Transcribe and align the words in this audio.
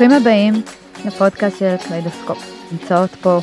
ברוכים 0.00 0.20
הבאים 0.20 0.54
לפודקאסט 1.06 1.58
של 1.58 1.76
קליידוסקופ. 1.88 2.72
נמצאות 2.72 3.10
פה 3.10 3.38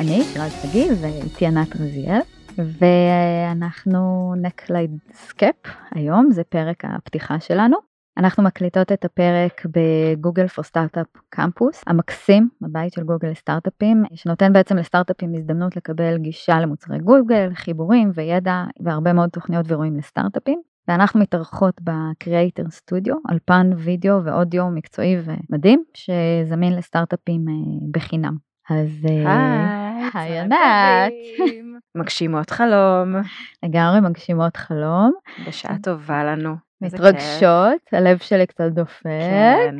אני, 0.00 0.20
רז 0.36 0.52
שגיא 0.62 0.92
ואיתי 1.00 1.46
ענת 1.46 1.76
רזיאל, 1.76 2.20
ואנחנו 2.58 4.34
נקליידסקפ 4.42 5.54
היום, 5.94 6.30
זה 6.30 6.44
פרק 6.44 6.84
הפתיחה 6.84 7.40
שלנו. 7.40 7.76
אנחנו 8.18 8.42
מקליטות 8.42 8.92
את 8.92 9.04
הפרק 9.04 9.66
ב 9.66 9.77
Google 9.77 10.46
for 10.46 10.64
Startups 10.64 11.06
Campus 11.28 11.82
המקסים, 11.86 12.48
הבית 12.62 12.92
של 12.92 13.02
גוגל 13.02 13.28
לסטארט-אפים, 13.28 14.04
שנותן 14.14 14.52
בעצם 14.52 14.76
לסטארט-אפים 14.76 15.34
הזדמנות 15.34 15.76
לקבל 15.76 16.18
גישה 16.18 16.60
למוצרי 16.60 16.98
גוגל, 16.98 17.50
חיבורים 17.54 18.10
וידע 18.14 18.64
והרבה 18.80 19.12
מאוד 19.12 19.30
תוכניות 19.30 19.66
ואירועים 19.68 19.96
לסטארט-אפים. 19.96 20.69
ואנחנו 20.90 21.20
מתארחות 21.20 21.80
ב 21.80 21.91
Creator 21.91 22.70
Studio, 22.70 23.14
אלפן 23.30 23.70
וידאו 23.76 24.24
ואודיו 24.24 24.70
מקצועי 24.70 25.16
ומדהים, 25.24 25.84
שזמין 25.94 26.76
לסטארט-אפים 26.76 27.48
אה, 27.48 27.88
בחינם. 27.90 28.36
אז 28.70 29.06
אה, 29.08 30.08
היי 30.14 30.38
ענת. 30.38 31.12
מגשימות 31.98 32.50
חלום. 32.50 33.14
לגמרי 33.62 34.00
מגשימות 34.00 34.56
חלום. 34.56 35.12
בשעה 35.46 35.76
טובה 35.82 36.24
לנו. 36.24 36.54
מתרגשות, 36.82 37.80
הלב 37.92 38.18
שלי 38.18 38.46
קצת 38.46 38.70
דופק. 38.72 39.04
כן, 39.04 39.76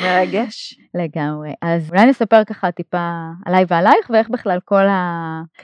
מרגש. 0.00 0.78
לגמרי. 1.00 1.52
אז 1.62 1.90
אולי 1.90 2.06
נספר 2.06 2.44
ככה 2.44 2.72
טיפה 2.72 3.12
עליי 3.46 3.64
ועלייך 3.68 4.10
ואיך 4.10 4.30
בכלל 4.30 4.58
כל 4.64 4.84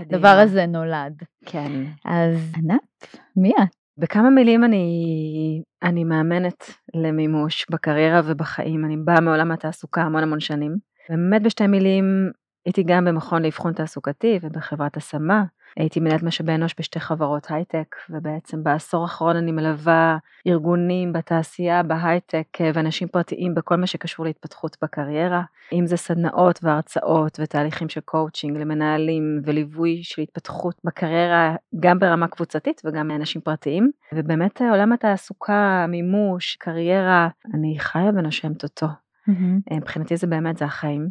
הדבר 0.00 0.29
הזה 0.29 0.66
נולד. 0.66 1.23
כן. 1.46 1.73
אז 2.04 2.52
ענת, 2.56 3.18
מי 3.36 3.51
את? 3.62 3.84
בכמה 3.98 4.30
מילים 4.30 4.64
אני, 4.64 5.62
אני 5.82 6.04
מאמנת 6.04 6.70
למימוש 6.95 7.66
בקריירה 7.70 8.20
ובחיים. 8.24 8.84
אני 8.84 8.96
באה 8.96 9.20
מעולם 9.20 9.51
התעסוקה 9.51 10.02
המון 10.02 10.23
המון 10.23 10.40
שנים. 10.40 10.76
באמת 11.10 11.42
בשתי 11.42 11.66
מילים 11.66 12.30
הייתי 12.66 12.82
גם 12.82 13.04
במכון 13.04 13.42
לאבחון 13.42 13.73
תעסוקתי 13.73 14.38
ובחברת 14.42 14.96
השמה. 14.96 15.45
הייתי 15.76 16.00
מנהלת 16.00 16.22
משאבי 16.22 16.54
אנוש 16.54 16.74
בשתי 16.78 17.00
חברות 17.00 17.46
הייטק, 17.50 17.96
ובעצם 18.10 18.64
בעשור 18.64 19.02
האחרון 19.02 19.36
אני 19.36 19.52
מלווה 19.52 20.16
ארגונים 20.46 21.12
בתעשייה, 21.12 21.82
בהייטק, 21.82 22.58
ואנשים 22.74 23.08
פרטיים 23.08 23.54
בכל 23.54 23.76
מה 23.76 23.86
שקשור 23.86 24.24
להתפתחות 24.26 24.76
בקריירה, 24.82 25.42
אם 25.72 25.86
זה 25.86 25.96
סדנאות 25.96 26.60
והרצאות 26.62 27.38
ותהליכים 27.40 27.88
של 27.88 28.00
קואוצ'ינג 28.00 28.56
למנהלים 28.56 29.40
וליווי 29.45 30.00
של 30.02 30.22
התפתחות 30.22 30.80
בקריירה, 30.84 31.54
גם 31.80 31.98
ברמה 31.98 32.28
קבוצתית 32.28 32.82
וגם 32.84 33.08
מאנשים 33.08 33.40
פרטיים, 33.40 33.90
ובאמת 34.14 34.60
עולם 34.70 34.92
התעסוקה, 34.92 35.86
מימוש, 35.88 36.56
קריירה, 36.56 37.28
אני 37.54 37.76
חיה 37.78 38.10
ונושמת 38.16 38.62
אותו. 38.62 38.86
Mm-hmm. 39.30 39.74
מבחינתי 39.76 40.16
זה 40.16 40.26
באמת 40.26 40.56
זה 40.56 40.64
החיים 40.64 41.08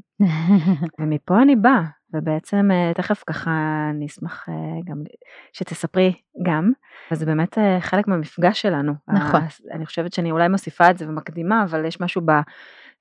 ומפה 0.99 1.41
אני 1.41 1.55
באה 1.55 1.83
ובעצם 2.13 2.69
תכף 2.95 3.23
ככה 3.27 3.51
אני 3.89 4.05
אשמח 4.05 4.45
גם 4.85 4.97
שתספרי 5.53 6.13
גם 6.45 6.71
וזה 7.11 7.25
באמת 7.25 7.57
חלק 7.79 8.07
מהמפגש 8.07 8.61
שלנו. 8.61 8.93
נכון. 9.07 9.41
אני 9.71 9.85
חושבת 9.85 10.13
שאני 10.13 10.31
אולי 10.31 10.47
מוסיפה 10.47 10.89
את 10.89 10.97
זה 10.97 11.09
ומקדימה 11.09 11.63
אבל 11.63 11.85
יש 11.85 12.01
משהו 12.01 12.21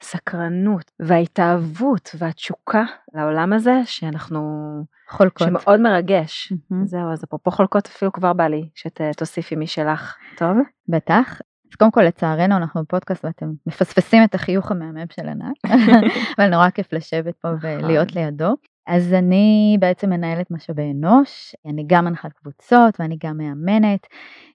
בסקרנות 0.00 0.90
וההתאהבות 1.00 2.10
והתשוקה 2.18 2.84
לעולם 3.14 3.52
הזה 3.52 3.80
שאנחנו 3.84 4.72
חולקות 5.08 5.48
שמאוד 5.48 5.80
מרגש 5.80 6.52
mm-hmm. 6.52 6.74
זהו 6.84 7.12
אז 7.12 7.24
אפרופו 7.24 7.50
חולקות 7.50 7.86
אפילו 7.86 8.12
כבר 8.12 8.32
בא 8.32 8.46
לי 8.46 8.68
שתוסיפי 8.74 9.56
משלך 9.56 10.16
טוב 10.36 10.56
בטח 10.88 11.40
אז 11.72 11.76
קודם 11.76 11.90
כל 11.90 12.02
לצערנו 12.02 12.56
אנחנו 12.56 12.82
בפודקאסט 12.82 13.24
ואתם 13.24 13.46
מפספסים 13.66 14.24
את 14.24 14.34
החיוך 14.34 14.70
המהמם 14.70 15.06
של 15.12 15.28
ענת, 15.28 15.56
אבל 16.38 16.50
נורא 16.50 16.70
כיף 16.70 16.92
לשבת 16.92 17.34
פה 17.36 17.48
ולהיות 17.60 18.10
נכון. 18.10 18.22
לידו. 18.22 18.54
אז 18.86 19.12
אני 19.12 19.76
בעצם 19.80 20.10
מנהלת 20.10 20.50
משאבי 20.50 20.90
אנוש, 20.90 21.56
אני 21.66 21.84
גם 21.86 22.04
מנחת 22.04 22.32
קבוצות 22.32 23.00
ואני 23.00 23.16
גם 23.24 23.38
מאמנת, 23.38 24.06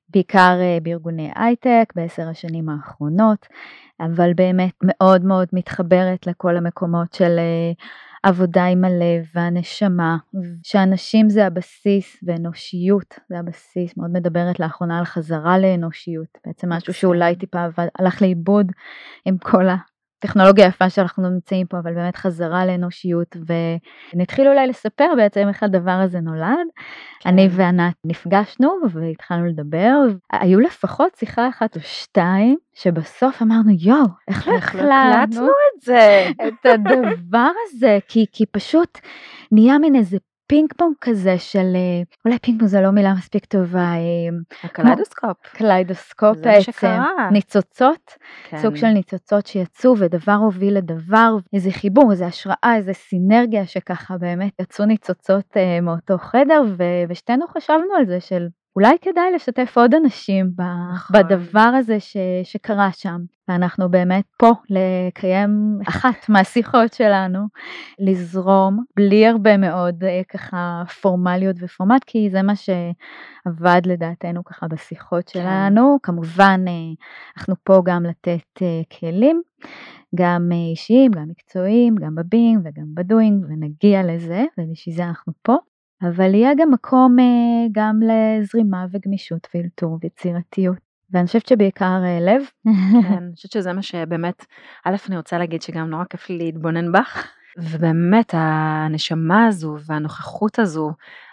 בעיקר 0.10 0.58
אה, 0.62 0.78
בארגוני 0.84 1.32
הייטק 1.36 1.94
בעשר 1.96 2.30
השנים 2.30 2.70
האחרונות, 2.70 3.48
אבל 4.00 4.34
באמת 4.34 4.74
מאוד 4.84 5.26
מאוד 5.26 5.48
מתחברת 5.54 6.28
לכל 6.28 6.58
המקומות 6.58 7.14
של 7.14 7.40
אה, 7.40 7.72
עבודה 8.24 8.66
עם 8.66 8.86
הלב 8.86 9.26
והנשמה, 9.36 10.18
שאנשים 10.64 11.30
זה 11.30 11.46
הבסיס 11.46 12.18
ואנושיות 12.24 13.20
זה 13.30 13.40
הבסיס, 13.40 13.98
מאוד 13.98 14.12
מדברת 14.12 14.60
לאחרונה 14.60 15.00
על 15.00 15.06
חזרה 15.06 15.58
לאנושיות, 15.60 16.38
בעצם 16.46 16.74
משהו 16.74 16.94
שאולי 16.94 17.36
טיפה 17.36 17.60
הלך 18.00 18.22
לאיבוד 18.22 18.72
עם 19.26 19.38
כל 19.38 19.68
הטכנולוגיה 20.20 20.66
היפה 20.66 20.90
שאנחנו 20.90 21.30
נמצאים 21.30 21.68
פה, 21.68 21.80
אבל 21.80 21.94
באמת 21.94 22.16
חזרה 22.16 22.66
לאנושיות 22.66 23.38
ונתחיל 24.14 24.48
אולי 24.48 24.68
לספר 24.68 25.06
בעצם 25.18 25.48
איך 25.48 25.64
הדבר 25.64 25.92
הזה 25.92 26.20
נולד. 26.20 26.68
כן. 27.20 27.30
אני 27.30 27.48
וענת 27.52 27.96
נפגשנו 28.06 28.70
והתחלנו 28.94 29.46
לדבר, 29.46 29.94
היו 30.32 30.60
לפחות 30.60 31.16
שיחה 31.16 31.50
אחת 31.50 31.76
או 31.76 31.82
שתיים 31.82 32.58
שבסוף 32.74 33.42
אמרנו 33.42 33.72
יואו 33.80 34.08
איך 34.28 34.48
לא 34.48 34.54
הקלטנו 34.54 35.48
את 35.48 35.82
זה 35.82 36.28
את 36.48 36.66
הדבר 36.66 37.50
הזה 37.66 38.00
כי 38.08 38.26
כי 38.32 38.46
פשוט 38.46 39.00
נהיה 39.52 39.78
מין 39.80 39.96
איזה 39.96 40.18
פינג 40.48 40.74
פונג 40.78 40.96
כזה 41.02 41.38
של 41.38 41.76
אולי 42.26 42.40
פינג 42.40 42.60
פונג 42.60 42.70
זה 42.72 42.82
לא 42.82 42.92
מילה 42.92 43.14
מספיק 43.14 43.46
טובה 43.46 43.92
הקליידוסקופ 44.64 45.38
קליידוסקופ. 45.44 46.38
בעצם 46.38 47.02
ניצוצות 47.32 48.12
כן. 48.50 48.58
סוג 48.58 48.76
של 48.76 48.88
ניצוצות 48.88 49.48
שיצאו 49.48 49.98
ודבר 49.98 50.32
הוביל 50.32 50.78
לדבר 50.78 51.36
איזה 51.54 51.72
חיבור 51.72 52.12
איזה 52.12 52.26
השראה 52.26 52.74
איזה 52.76 52.94
סינרגיה 52.94 53.66
שככה 53.66 54.18
באמת 54.18 54.52
יצאו 54.62 54.86
ניצוצות 54.86 55.58
מאותו 55.82 56.18
חדר 56.18 56.62
ושתינו 57.10 57.48
חשבנו 57.48 57.94
על 57.98 58.06
זה 58.06 58.20
של 58.20 58.48
אולי 58.78 58.98
כדאי 59.02 59.32
לשתף 59.36 59.78
עוד 59.78 59.96
אנשים 59.96 60.52
נכון. 60.94 61.20
בדבר 61.20 61.60
הזה 61.60 62.00
ש, 62.00 62.18
שקרה 62.44 62.90
שם. 62.92 63.18
ואנחנו 63.48 63.92
באמת 63.92 64.26
פה 64.38 64.52
לקיים 64.70 65.80
אחת 65.90 66.16
מהשיחות 66.30 66.94
שלנו, 66.94 67.40
לזרום 68.00 68.84
בלי 68.96 69.28
הרבה 69.28 69.58
מאוד 69.58 70.04
אה, 70.04 70.22
ככה 70.30 70.84
פורמליות 71.02 71.56
ופורמט, 71.60 72.04
כי 72.04 72.30
זה 72.30 72.42
מה 72.42 72.54
שעבד 72.56 73.82
לדעתנו 73.86 74.44
ככה 74.44 74.68
בשיחות 74.68 75.30
כן. 75.30 75.40
שלנו. 75.40 75.98
כמובן 76.04 76.66
אה, 76.68 76.74
אנחנו 77.38 77.56
פה 77.64 77.82
גם 77.86 78.04
לתת 78.04 78.62
אה, 78.62 78.82
כלים. 79.00 79.42
גם 80.16 80.50
אישיים, 80.72 81.12
גם 81.12 81.26
מקצועיים, 81.30 81.96
גם 81.96 82.16
בבינג 82.16 82.60
וגם 82.66 82.86
בדוינג, 82.94 83.46
ונגיע 83.50 84.04
לזה, 84.04 84.46
ובשביל 84.58 84.96
זה 84.96 85.04
אנחנו 85.04 85.34
פה. 85.42 85.56
אבל 86.02 86.34
יהיה 86.34 86.52
גם 86.58 86.72
מקום 86.72 87.20
אה, 87.20 87.68
גם 87.72 88.00
לזרימה 88.02 88.86
וגמישות 88.92 89.48
ואלתור 89.54 89.98
ויצירתיות. 90.02 90.78
ואני 91.12 91.28
חושבת 91.28 91.48
שבעיקר 91.48 92.02
אה, 92.06 92.20
לב. 92.20 92.42
כן, 93.04 93.14
אני 93.14 93.36
חושבת 93.36 93.52
שזה 93.52 93.74
מה 93.74 93.82
שבאמת, 93.82 94.46
א', 94.86 94.96
אני 95.08 95.18
רוצה 95.18 95.38
להגיד 95.38 95.62
שגם 95.62 95.90
נורא 95.90 96.04
כיף 96.10 96.30
לי 96.30 96.38
להתבונן 96.38 96.92
בך, 96.92 97.28
ובאמת 97.58 98.34
הנשמה 98.38 99.48
הזו 99.48 99.78
והנוכחות 99.86 100.60
הזו, 100.60 100.92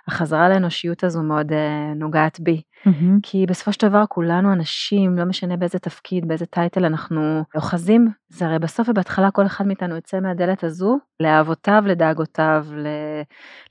החזרה 0.08 0.48
לאנושיות 0.48 1.04
הזו 1.04 1.22
מאוד 1.22 1.52
uh, 1.52 1.54
נוגעת 1.96 2.40
בי. 2.40 2.62
Mm-hmm. 2.86 3.20
כי 3.22 3.46
בסופו 3.48 3.72
של 3.72 3.88
דבר 3.88 4.04
כולנו 4.08 4.52
אנשים, 4.52 5.18
לא 5.18 5.24
משנה 5.24 5.56
באיזה 5.56 5.78
תפקיד, 5.78 6.28
באיזה 6.28 6.46
title 6.46 6.84
אנחנו 6.84 7.44
אוחזים, 7.54 8.08
זה 8.28 8.46
הרי 8.46 8.58
בסוף 8.58 8.88
ובהתחלה 8.88 9.30
כל 9.30 9.46
אחד 9.46 9.66
מאיתנו 9.66 9.94
יוצא 9.94 10.20
מהדלת 10.20 10.64
הזו 10.64 10.98
לאהבותיו, 11.20 11.84
לדאגותיו, 11.86 12.66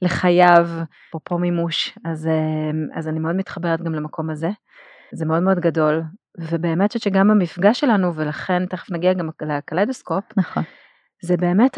לחייו, 0.02 0.68
אפרופו 1.10 1.38
מימוש, 1.38 1.98
אז, 2.06 2.26
uh, 2.26 2.98
אז 2.98 3.08
אני 3.08 3.20
מאוד 3.20 3.36
מתחברת 3.36 3.82
גם 3.82 3.96
למקום 3.96 4.30
הזה. 4.30 4.50
זה 5.14 5.26
מאוד 5.26 5.44
מאוד 5.44 5.60
גדול, 5.60 6.04
ובאמת 6.38 6.92
חושבת 6.92 7.04
שגם 7.04 7.28
במפגש 7.28 7.80
שלנו, 7.80 8.16
ולכן 8.16 8.66
תכף 8.66 8.92
נגיע 8.92 9.14
גם 9.14 9.30
לקליידוסקופ, 9.42 10.24
נכון. 10.38 10.64
זה 11.26 11.38
באמת 11.38 11.78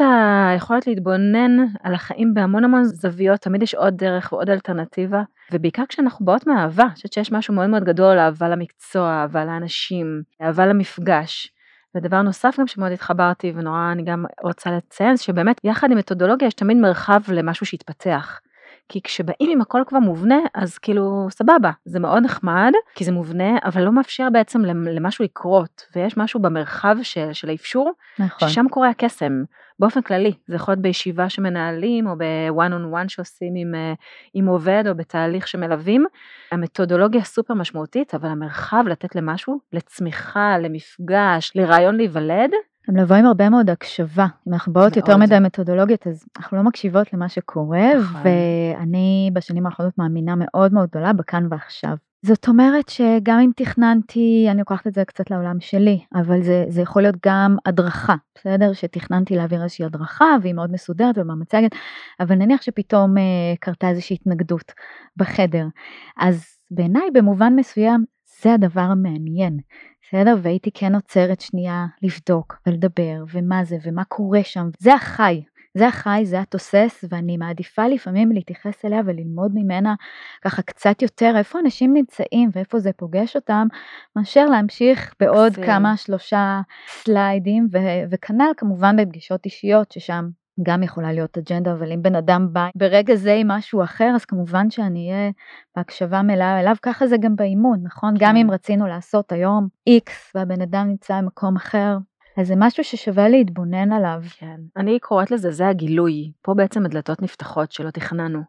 היכולת 0.50 0.86
להתבונן 0.86 1.56
על 1.82 1.94
החיים 1.94 2.34
בהמון 2.34 2.64
המון 2.64 2.84
זוויות, 2.84 3.40
תמיד 3.40 3.62
יש 3.62 3.74
עוד 3.74 3.94
דרך 3.96 4.32
ועוד 4.32 4.50
אלטרנטיבה, 4.50 5.22
ובעיקר 5.52 5.82
כשאנחנו 5.88 6.26
באות 6.26 6.46
מאהבה, 6.46 6.82
אני 6.82 6.94
חושבת 6.94 7.12
שיש 7.12 7.32
משהו 7.32 7.54
מאוד 7.54 7.66
מאוד 7.70 7.84
גדול, 7.84 8.18
אהבה 8.18 8.48
למקצוע, 8.48 9.08
אהבה 9.08 9.44
לאנשים, 9.44 10.22
אהבה 10.42 10.66
למפגש. 10.66 11.52
ודבר 11.94 12.22
נוסף 12.22 12.60
גם 12.60 12.66
שמאוד 12.66 12.92
התחברתי 12.92 13.52
ונורא 13.56 13.92
אני 13.92 14.02
גם 14.02 14.24
רוצה 14.42 14.70
לציין, 14.70 15.16
שבאמת 15.16 15.60
יחד 15.64 15.90
עם 15.90 15.98
מתודולוגיה 15.98 16.48
יש 16.48 16.54
תמיד 16.54 16.76
מרחב 16.76 17.20
למשהו 17.28 17.66
שיתפתח. 17.66 18.40
כי 18.88 19.02
כשבאים 19.02 19.50
עם 19.50 19.60
הכל 19.60 19.82
כבר 19.86 19.98
מובנה 19.98 20.38
אז 20.54 20.78
כאילו 20.78 21.26
סבבה 21.30 21.70
זה 21.84 22.00
מאוד 22.00 22.22
נחמד 22.22 22.72
כי 22.94 23.04
זה 23.04 23.12
מובנה 23.12 23.58
אבל 23.64 23.82
לא 23.82 23.92
מאפשר 23.92 24.28
בעצם 24.32 24.64
למשהו 24.64 25.24
לקרות 25.24 25.82
ויש 25.96 26.16
משהו 26.16 26.40
במרחב 26.40 26.96
של, 27.02 27.32
של 27.32 27.48
האפשור 27.48 27.92
נכון. 28.18 28.48
ששם 28.48 28.66
קורה 28.70 28.88
הקסם 28.88 29.42
באופן 29.78 30.02
כללי 30.02 30.32
זה 30.46 30.54
יכול 30.54 30.72
להיות 30.72 30.82
בישיבה 30.82 31.28
שמנהלים 31.28 32.06
או 32.06 32.12
בוואן 32.18 32.72
און 32.72 32.84
וואן 32.84 33.08
שעושים 33.08 33.52
עם, 33.56 33.74
אה, 33.74 33.94
עם 34.34 34.46
עובד 34.46 34.84
או 34.88 34.94
בתהליך 34.94 35.48
שמלווים 35.48 36.06
המתודולוגיה 36.52 37.24
סופר 37.24 37.54
משמעותית 37.54 38.14
אבל 38.14 38.28
המרחב 38.28 38.84
לתת 38.86 39.16
למשהו 39.16 39.60
לצמיחה 39.72 40.58
למפגש 40.58 41.52
לרעיון 41.54 41.96
להיוולד 41.96 42.50
גם 42.90 42.96
לבוא 42.96 43.16
עם 43.16 43.26
הרבה 43.26 43.48
מאוד 43.48 43.70
הקשבה. 43.70 44.26
אם 44.48 44.52
אנחנו 44.52 44.72
באות 44.72 44.96
יותר. 44.96 45.16
מדי 45.16 45.38
מתודולוגיות, 45.38 46.06
אז 46.06 46.24
אנחנו 46.36 46.56
לא 46.56 46.62
מקשיבות 46.62 47.12
למה 47.12 47.28
שקורה, 47.28 47.94
נכון. 48.00 48.20
ואני 48.24 49.30
בשנים 49.32 49.66
האחרונות 49.66 49.98
מאמינה 49.98 50.34
מאוד 50.38 50.72
מאוד 50.72 50.88
גדולה 50.88 51.12
בכאן 51.12 51.46
ועכשיו. 51.50 51.96
זאת 52.22 52.48
אומרת 52.48 52.88
שגם 52.88 53.38
אם 53.38 53.50
תכננתי, 53.56 54.46
אני 54.50 54.58
לוקחת 54.58 54.86
את 54.86 54.94
זה 54.94 55.04
קצת 55.04 55.30
לעולם 55.30 55.60
שלי, 55.60 56.00
אבל 56.14 56.42
זה, 56.42 56.64
זה 56.68 56.82
יכול 56.82 57.02
להיות 57.02 57.14
גם 57.26 57.56
הדרכה, 57.66 58.14
בסדר? 58.34 58.72
שתכננתי 58.72 59.36
להעביר 59.36 59.62
איזושהי 59.62 59.84
הדרכה 59.84 60.36
והיא 60.42 60.54
מאוד 60.54 60.72
מסודרת 60.72 61.18
ובמצגת, 61.18 61.70
אבל 62.20 62.34
נניח 62.34 62.62
שפתאום 62.62 63.18
אה, 63.18 63.22
קרתה 63.60 63.88
איזושהי 63.88 64.14
התנגדות 64.14 64.72
בחדר. 65.16 65.66
אז 66.16 66.44
בעיניי 66.70 67.10
במובן 67.14 67.52
מסוים 67.56 68.04
זה 68.42 68.54
הדבר 68.54 68.80
המעניין, 68.80 69.58
בסדר? 70.08 70.36
והייתי 70.42 70.70
כן 70.74 70.94
עוצרת 70.94 71.40
שנייה 71.40 71.86
לבדוק 72.02 72.56
ולדבר 72.66 73.24
ומה 73.32 73.64
זה 73.64 73.76
ומה 73.82 74.04
קורה 74.04 74.44
שם, 74.44 74.68
זה 74.78 74.94
החי. 74.94 75.42
זה 75.74 75.88
החי, 75.88 76.20
זה 76.24 76.40
התוסס, 76.40 77.04
ואני 77.10 77.36
מעדיפה 77.36 77.88
לפעמים 77.88 78.32
להתייחס 78.32 78.84
אליה 78.84 79.00
וללמוד 79.06 79.52
ממנה 79.54 79.94
ככה 80.42 80.62
קצת 80.62 81.02
יותר 81.02 81.32
איפה 81.36 81.58
אנשים 81.58 81.92
נמצאים 81.94 82.50
ואיפה 82.52 82.78
זה 82.78 82.92
פוגש 82.92 83.36
אותם, 83.36 83.66
מאשר 84.16 84.46
להמשיך 84.46 85.14
בעוד 85.20 85.48
מקסים. 85.52 85.64
כמה 85.64 85.96
שלושה 85.96 86.60
סליידים, 86.88 87.68
וכנ"ל 88.10 88.50
כמובן 88.56 88.96
בפגישות 88.96 89.44
אישיות, 89.44 89.92
ששם 89.92 90.28
גם 90.62 90.82
יכולה 90.82 91.12
להיות 91.12 91.38
אג'נדה, 91.38 91.72
אבל 91.72 91.92
אם 91.92 92.02
בן 92.02 92.14
אדם 92.14 92.48
בא 92.52 92.68
ברגע 92.74 93.14
זה 93.14 93.34
עם 93.34 93.48
משהו 93.48 93.82
אחר, 93.82 94.12
אז 94.14 94.24
כמובן 94.24 94.70
שאני 94.70 95.12
אהיה 95.12 95.30
בהקשבה 95.76 96.22
מלאה 96.22 96.60
אליו, 96.60 96.76
ככה 96.82 97.06
זה 97.06 97.16
גם 97.16 97.36
באימון, 97.36 97.80
נכון? 97.82 98.14
גם 98.18 98.30
כן. 98.32 98.36
אם 98.36 98.50
רצינו 98.50 98.86
לעשות 98.86 99.32
היום 99.32 99.68
X 99.90 100.10
והבן 100.34 100.62
אדם 100.62 100.86
נמצא 100.88 101.20
במקום 101.20 101.56
אחר, 101.56 101.96
אז 102.36 102.46
זה 102.46 102.54
משהו 102.56 102.84
ששווה 102.84 103.28
להתבונן 103.28 103.92
עליו. 103.92 104.22
כן. 104.38 104.60
אני 104.76 104.98
קוראת 104.98 105.30
לזה, 105.30 105.50
זה 105.50 105.68
הגילוי. 105.68 106.32
פה 106.42 106.54
בעצם 106.54 106.86
הדלתות 106.86 107.22
נפתחות 107.22 107.72
שלא 107.72 107.90
תכננו. 107.90 108.40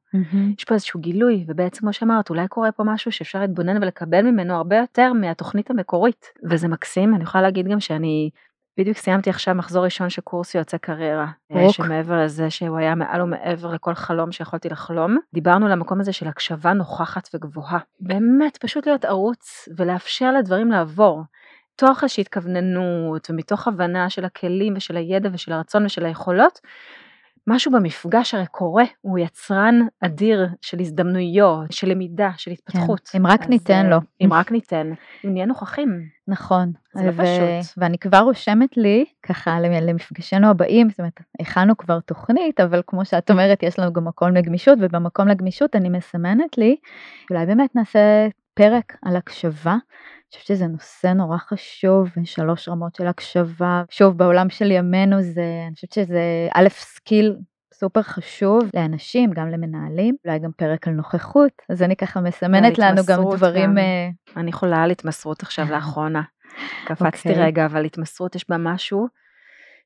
יש 0.57 0.63
פה 0.63 0.73
איזשהו 0.73 0.99
גילוי, 0.99 1.45
ובעצם 1.47 1.79
כמו 1.79 1.93
שאמרת, 1.93 2.29
אולי 2.29 2.47
קורה 2.47 2.71
פה 2.71 2.83
משהו 2.83 3.11
שאפשר 3.11 3.41
להתבונן 3.41 3.83
ולקבל 3.83 4.21
ממנו 4.21 4.53
הרבה 4.53 4.77
יותר 4.77 5.13
מהתוכנית 5.13 5.69
המקורית. 5.69 6.25
וזה 6.49 6.67
מקסים, 6.67 7.15
אני 7.15 7.23
יכולה 7.23 7.41
להגיד 7.41 7.67
גם 7.67 7.79
שאני 7.79 8.29
בדיוק 8.77 8.97
סיימתי 8.97 9.29
עכשיו 9.29 9.55
מחזור 9.55 9.85
ראשון 9.85 10.09
של 10.09 10.21
קורס 10.21 10.55
יועצי 10.55 10.77
קריירה. 10.77 11.27
ברוק. 11.49 11.71
שמעבר 11.71 12.23
לזה 12.23 12.49
שהוא 12.49 12.77
היה 12.77 12.95
מעל 12.95 13.21
ומעבר 13.21 13.71
לכל 13.71 13.93
חלום 13.95 14.31
שיכולתי 14.31 14.69
לחלום, 14.69 15.17
דיברנו 15.33 15.65
על 15.65 15.71
המקום 15.71 15.99
הזה 15.99 16.13
של 16.13 16.27
הקשבה 16.27 16.73
נוכחת 16.73 17.29
וגבוהה. 17.33 17.79
באמת, 17.99 18.57
פשוט 18.57 18.87
להיות 18.87 19.05
ערוץ 19.05 19.69
ולאפשר 19.77 20.31
לדברים 20.31 20.71
לעבור. 20.71 21.23
מתוך 21.73 22.03
איזושהי 22.03 22.21
התכווננות 22.21 23.29
ומתוך 23.29 23.67
הבנה 23.67 24.09
של 24.09 24.25
הכלים 24.25 24.73
ושל 24.77 24.97
הידע 24.97 25.29
ושל 25.33 25.51
הרצון 25.51 25.85
ושל 25.85 26.05
היכולות, 26.05 26.59
משהו 27.47 27.71
במפגש 27.71 28.33
הרי 28.33 28.45
קורה, 28.51 28.83
הוא 29.01 29.19
יצרן 29.19 29.79
אדיר 30.05 30.47
של 30.61 30.79
הזדמנויות, 30.79 31.71
של 31.71 31.89
למידה, 31.89 32.29
של 32.37 32.51
התפתחות. 32.51 33.09
אם 33.17 33.27
רק 33.27 33.41
אז, 33.41 33.49
ניתן 33.49 33.85
אה, 33.85 33.89
לו. 33.89 33.97
אם 34.21 34.33
רק 34.33 34.51
ניתן, 34.51 34.91
אם 35.25 35.33
נהיה 35.33 35.45
נוכחים. 35.45 36.01
נכון. 36.27 36.71
זה 36.93 37.03
לא 37.03 37.11
ו- 37.15 37.17
פשוט. 37.23 37.77
ואני 37.77 37.97
כבר 37.97 38.19
רושמת 38.19 38.77
לי, 38.77 39.05
ככה 39.23 39.59
למ- 39.59 39.87
למפגשינו 39.87 40.47
הבאים, 40.49 40.89
זאת 40.89 40.99
אומרת, 40.99 41.19
הכנו 41.41 41.77
כבר 41.77 41.99
תוכנית, 41.99 42.59
אבל 42.59 42.81
כמו 42.87 43.05
שאת 43.05 43.31
אומרת, 43.31 43.63
יש 43.63 43.79
לנו 43.79 43.93
גם 43.93 44.05
מקום 44.05 44.33
לגמישות, 44.33 44.77
ובמקום 44.81 45.27
לגמישות 45.27 45.75
אני 45.75 45.89
מסמנת 45.89 46.57
לי, 46.57 46.75
אולי 47.31 47.45
באמת 47.45 47.75
נעשה 47.75 48.27
פרק 48.53 48.97
על 49.05 49.15
הקשבה. 49.15 49.75
אני 50.33 50.39
חושבת 50.39 50.57
שזה 50.57 50.67
נושא 50.67 51.07
נורא 51.07 51.37
חשוב, 51.37 52.09
שלוש 52.23 52.69
רמות 52.69 52.95
של 52.95 53.07
הקשבה. 53.07 53.83
שוב, 53.89 54.17
בעולם 54.17 54.49
של 54.49 54.71
ימינו 54.71 55.21
זה, 55.21 55.63
אני 55.67 55.75
חושבת 55.75 55.91
שזה 55.91 56.47
א', 56.53 56.67
סקיל 56.69 57.35
סופר 57.73 58.01
חשוב 58.01 58.63
לאנשים, 58.73 59.31
גם 59.33 59.49
למנהלים, 59.49 60.15
אולי 60.25 60.39
גם 60.39 60.51
פרק 60.57 60.87
על 60.87 60.93
נוכחות, 60.93 61.51
אז 61.69 61.83
אני 61.83 61.95
ככה 61.95 62.21
מסמנת 62.21 62.79
לנו 62.79 63.01
גם 63.07 63.23
דברים... 63.35 63.69
גם. 63.69 63.77
אה, 63.77 64.09
אני 64.37 64.49
יכולה 64.49 64.83
על 64.83 64.91
התמסרות 64.91 65.43
עכשיו 65.43 65.65
לאחרונה. 65.71 66.21
קפצתי 66.85 67.29
אוקיי. 67.29 67.43
רגע, 67.43 67.65
אבל 67.65 67.85
התמסרות 67.85 68.35
יש 68.35 68.49
בה 68.49 68.57
משהו 68.57 69.07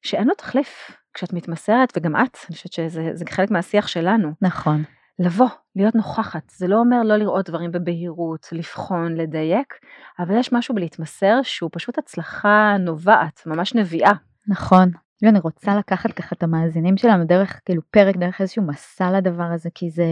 שאין 0.01 0.27
לו 0.27 0.33
תחליף. 0.33 0.91
כשאת 1.13 1.33
מתמסרת, 1.33 1.97
וגם 1.97 2.15
את, 2.15 2.37
אני 2.49 2.55
חושבת 2.55 2.71
שזה 2.73 3.09
זה 3.13 3.25
חלק 3.29 3.51
מהשיח 3.51 3.87
שלנו, 3.87 4.31
נכון. 4.41 4.83
לבוא, 5.21 5.47
להיות 5.75 5.95
נוכחת. 5.95 6.49
זה 6.49 6.67
לא 6.67 6.79
אומר 6.79 7.03
לא 7.03 7.17
לראות 7.17 7.49
דברים 7.49 7.71
בבהירות, 7.71 8.47
לבחון, 8.51 9.15
לדייק, 9.15 9.73
אבל 10.19 10.39
יש 10.39 10.53
משהו 10.53 10.75
בלהתמסר 10.75 11.39
שהוא 11.43 11.69
פשוט 11.73 11.97
הצלחה 11.97 12.75
נובעת, 12.79 13.41
ממש 13.45 13.75
נביאה. 13.75 14.11
נכון. 14.47 14.91
אני 15.23 15.39
רוצה 15.39 15.75
לקחת 15.75 16.11
ככה 16.11 16.35
את 16.35 16.43
המאזינים 16.43 16.97
שלנו 16.97 17.25
דרך 17.25 17.59
כאילו 17.65 17.81
פרק, 17.91 18.17
דרך 18.17 18.41
איזשהו 18.41 18.63
מסע 18.63 19.11
לדבר 19.11 19.43
הזה, 19.43 19.69
כי 19.73 19.89
זה, 19.89 20.05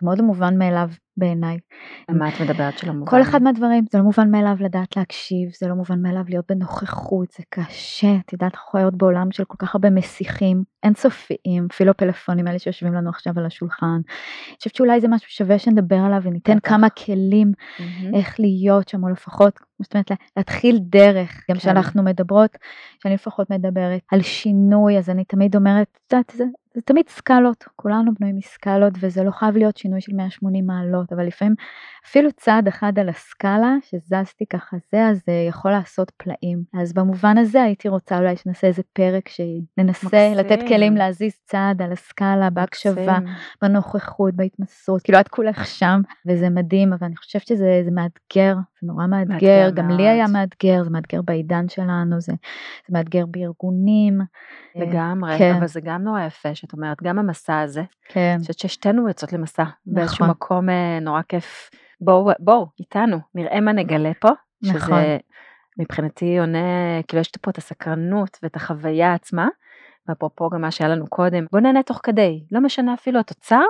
זה 0.00 0.06
מאוד 0.06 0.20
מובן 0.20 0.58
מאליו 0.58 0.88
בעיניי. 1.16 1.58
על 2.08 2.16
מה 2.16 2.28
את 2.28 2.34
מדברת 2.40 2.78
שלא 2.78 2.92
מובן? 2.92 3.10
כל 3.10 3.22
אחד 3.22 3.42
מהדברים, 3.42 3.84
זה 3.92 3.98
לא 3.98 4.04
מובן 4.04 4.30
מאליו 4.30 4.56
לדעת 4.60 4.96
להקשיב, 4.96 5.48
זה 5.60 5.68
לא 5.68 5.74
מובן 5.74 6.02
מאליו 6.02 6.24
להיות 6.28 6.44
בנוכחות, 6.48 7.32
זה 7.32 7.44
קשה, 7.50 8.16
את 8.26 8.32
יודעת, 8.32 8.54
אנחנו 8.54 8.70
חיות 8.70 8.94
בעולם 8.94 9.32
של 9.32 9.44
כל 9.44 9.56
כך 9.58 9.74
הרבה 9.74 9.90
מסיחים, 9.90 10.62
אינסופיים, 10.82 11.66
אפילו 11.70 11.90
הפלאפונים 11.90 12.46
האלה 12.46 12.58
שיושבים 12.58 12.94
לנו 12.94 13.10
עכשיו 13.10 13.32
על 13.36 13.46
השולחן. 13.46 13.86
אני 14.48 14.56
חושבת 14.58 14.74
שאולי 14.74 15.00
זה 15.00 15.08
משהו 15.08 15.30
שווה 15.30 15.58
שנדבר 15.58 15.96
עליו 15.96 16.20
וניתן. 16.22 16.58
כמה 16.60 16.90
כלים. 16.90 17.52
איך 18.14 18.40
להיות 18.40 18.88
שם, 18.88 19.04
או 19.04 19.08
לפחות, 19.08 19.58
כמו 19.58 19.84
שאת 19.84 19.94
אומרת, 19.94 20.10
לה- 20.10 20.16
להתחיל 20.36 20.78
דרך, 20.82 21.30
גם 21.50 21.56
כן. 21.56 21.60
כשאנחנו 21.60 22.02
מדברות, 22.02 22.56
שאני 23.02 23.14
לפחות 23.14 23.50
מדברת 23.50 24.00
על 24.12 24.22
שינוי, 24.22 24.98
אז 24.98 25.10
אני 25.10 25.24
תמיד 25.24 25.56
אומרת, 25.56 25.98
את 26.06 26.12
יודעת, 26.12 26.32
זה, 26.74 26.80
תמיד 26.80 27.08
סקלות, 27.08 27.64
כולנו 27.76 28.12
בנויים 28.14 28.36
מסקלות, 28.36 28.92
וזה 29.00 29.24
לא 29.24 29.30
חייב 29.30 29.56
להיות 29.56 29.76
שינוי 29.76 30.00
של 30.00 30.12
180 30.16 30.66
מעלות, 30.66 31.12
אבל 31.12 31.26
לפעמים 31.26 31.54
אפילו 32.06 32.32
צעד 32.32 32.68
אחד 32.68 32.98
על 32.98 33.08
הסקאלה, 33.08 33.74
שזזתי 33.82 34.44
ככה 34.46 34.76
זה, 34.92 35.08
אז 35.08 35.20
זה 35.26 35.32
יכול 35.48 35.70
לעשות 35.70 36.12
פלאים. 36.16 36.62
אז 36.80 36.92
במובן 36.92 37.38
הזה 37.38 37.62
הייתי 37.62 37.88
רוצה 37.88 38.18
אולי 38.18 38.36
שנעשה 38.36 38.66
איזה 38.66 38.82
פרק 38.92 39.28
שננסה 39.28 40.06
מקסים. 40.06 40.34
לתת 40.34 40.58
כלים 40.68 40.96
להזיז 40.96 41.32
צעד 41.44 41.82
על 41.82 41.92
הסקאלה, 41.92 42.50
בהקשבה, 42.50 43.18
מקסים. 43.18 43.34
בנוכחות, 43.62 44.34
בהתמסרות, 44.34 45.02
כאילו 45.02 45.20
את 45.20 45.28
כולך 45.28 45.66
שם, 45.66 46.00
וזה 46.26 46.50
מדהים, 46.50 46.92
אבל 46.92 47.06
אני 47.06 47.16
חושבת 47.16 47.46
שזה 47.46 47.82
זה 47.84 47.90
מאתגר, 47.90 48.54
זה 48.80 48.86
נורא 48.86 49.06
מאתגר, 49.06 49.34
מאתגר 49.34 49.70
גם 49.74 49.88
מאוד. 49.88 50.00
לי 50.00 50.08
היה 50.08 50.26
מאתגר, 50.26 50.84
זה 50.84 50.90
מאתגר 50.90 51.22
בעידן 51.22 51.68
שלנו, 51.68 52.20
זה, 52.20 52.32
זה 52.88 52.98
מאתגר 52.98 53.24
בארגונים. 53.26 54.20
לגמרי, 54.76 55.38
כן. 55.38 55.54
אבל 55.54 55.66
זה 55.66 55.80
גם 55.80 56.02
נורא 56.02 56.22
יפה 56.26 56.54
שאת 56.64 56.72
אומרת, 56.72 57.02
גם 57.02 57.18
המסע 57.18 57.60
הזה, 57.60 57.82
כן, 58.08 58.30
אני 58.34 58.40
חושבת 58.40 58.58
ששתינו 58.58 59.08
יוצאות 59.08 59.32
למסע, 59.32 59.64
באיזשהו 59.86 60.24
נכון. 60.24 60.30
מקום 60.30 60.70
אה, 60.70 60.98
נורא 61.00 61.22
כיף. 61.28 61.70
בואו, 62.00 62.30
בואו, 62.38 62.66
איתנו, 62.80 63.18
נראה 63.34 63.60
מה 63.60 63.72
נגלה 63.72 64.12
פה, 64.20 64.28
נכון. 64.62 64.80
שזה 64.80 65.18
מבחינתי 65.78 66.38
עונה, 66.38 67.02
כאילו 67.08 67.20
יש 67.20 67.30
פה 67.40 67.50
את 67.50 67.58
הסקרנות 67.58 68.38
ואת 68.42 68.56
החוויה 68.56 69.14
עצמה, 69.14 69.48
ואפרופו 70.08 70.50
גם 70.50 70.60
מה 70.60 70.70
שהיה 70.70 70.90
לנו 70.90 71.06
קודם, 71.06 71.46
בוא 71.52 71.60
נהנה 71.60 71.82
תוך 71.82 72.00
כדי, 72.02 72.44
לא 72.52 72.60
משנה 72.60 72.94
אפילו 72.94 73.20
התוצר, 73.20 73.64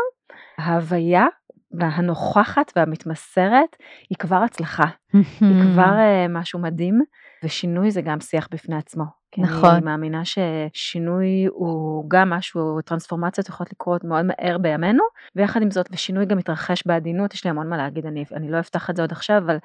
ההוויה 0.59 1.27
והנוכחת 1.73 2.73
והמתמסרת 2.77 3.77
היא 4.11 4.19
כבר 4.19 4.37
הצלחה, 4.37 4.87
היא 5.13 5.23
כבר 5.73 5.99
אה, 5.99 6.27
משהו 6.29 6.59
מדהים, 6.59 7.01
ושינוי 7.45 7.91
זה 7.91 8.03
גם 8.03 8.21
שיח 8.21 8.49
בפני 8.51 8.77
עצמו. 8.77 9.05
נכון. 9.39 9.71
אני 9.71 9.85
מאמינה 9.85 10.23
ששינוי 10.25 11.47
הוא 11.51 12.05
גם 12.09 12.31
משהו, 12.31 12.81
טרנספורמציות 12.81 13.49
יכולות 13.49 13.73
לקרות 13.73 14.05
מאוד 14.05 14.25
מהר 14.25 14.59
בימינו, 14.59 15.03
ויחד 15.37 15.63
עם 15.63 15.71
זאת, 15.71 15.89
ושינוי 15.93 16.27
גם 16.27 16.39
מתרחש 16.39 16.87
בעדינות, 16.87 17.35
יש 17.35 17.45
לי 17.45 17.51
המון 17.51 17.69
מה 17.69 17.77
להגיד, 17.77 18.07
אני, 18.07 18.25
אני 18.33 18.51
לא 18.51 18.61
אפתח 18.61 18.91
את 18.91 18.97
זה 18.97 19.03
עוד 19.03 19.13
עכשיו, 19.13 19.39
אבל 19.39 19.51
אני 19.55 19.61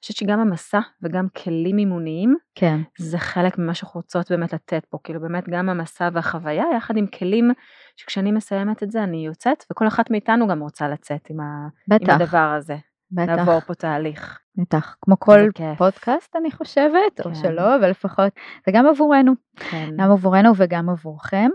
חושבת 0.00 0.16
שגם 0.16 0.40
המסע 0.40 0.80
וגם 1.02 1.26
כלים 1.28 1.78
אימוניים, 1.78 2.36
כן, 2.54 2.80
זה 2.98 3.18
חלק 3.18 3.58
ממה 3.58 3.74
שאנחנו 3.74 3.98
רוצות 4.00 4.30
באמת 4.30 4.52
לתת 4.52 4.84
פה, 4.90 4.98
כאילו 5.04 5.20
באמת 5.20 5.48
גם 5.48 5.68
המסע 5.68 6.08
והחוויה, 6.12 6.64
יחד 6.76 6.96
עם 6.96 7.06
כלים 7.06 7.50
שכשאני 7.96 8.32
מסיימת 8.32 8.82
את 8.82 8.90
זה 8.90 9.02
אני 9.02 9.26
יוצאת, 9.26 9.64
וכל 9.70 9.88
אחת 9.88 10.10
מאיתנו 10.10 10.48
גם 10.48 10.60
רוצה 10.60 10.88
לצאת 10.88 11.30
עם, 11.30 11.40
ה, 11.40 11.44
עם 11.44 11.98
בטח, 11.98 12.12
הדבר 12.14 12.54
הזה, 12.58 12.76
בטח, 13.12 13.32
לעבור 13.32 13.60
פה 13.60 13.74
תהליך. 13.74 14.38
בטח, 14.56 14.96
כמו 15.02 15.16
כל. 15.20 15.38
פודקאסט 15.78 16.36
אני 16.36 16.50
חושבת, 16.50 17.20
או 17.20 17.24
כן. 17.24 17.34
שלא, 17.34 17.76
אבל 17.76 17.90
לפחות 17.90 18.32
זה 18.66 18.72
גם 18.72 18.86
עבורנו, 18.86 19.32
כן. 19.56 19.90
גם 19.98 20.10
עבורנו 20.10 20.50
וגם 20.56 20.88
עבורכם. 20.90 21.48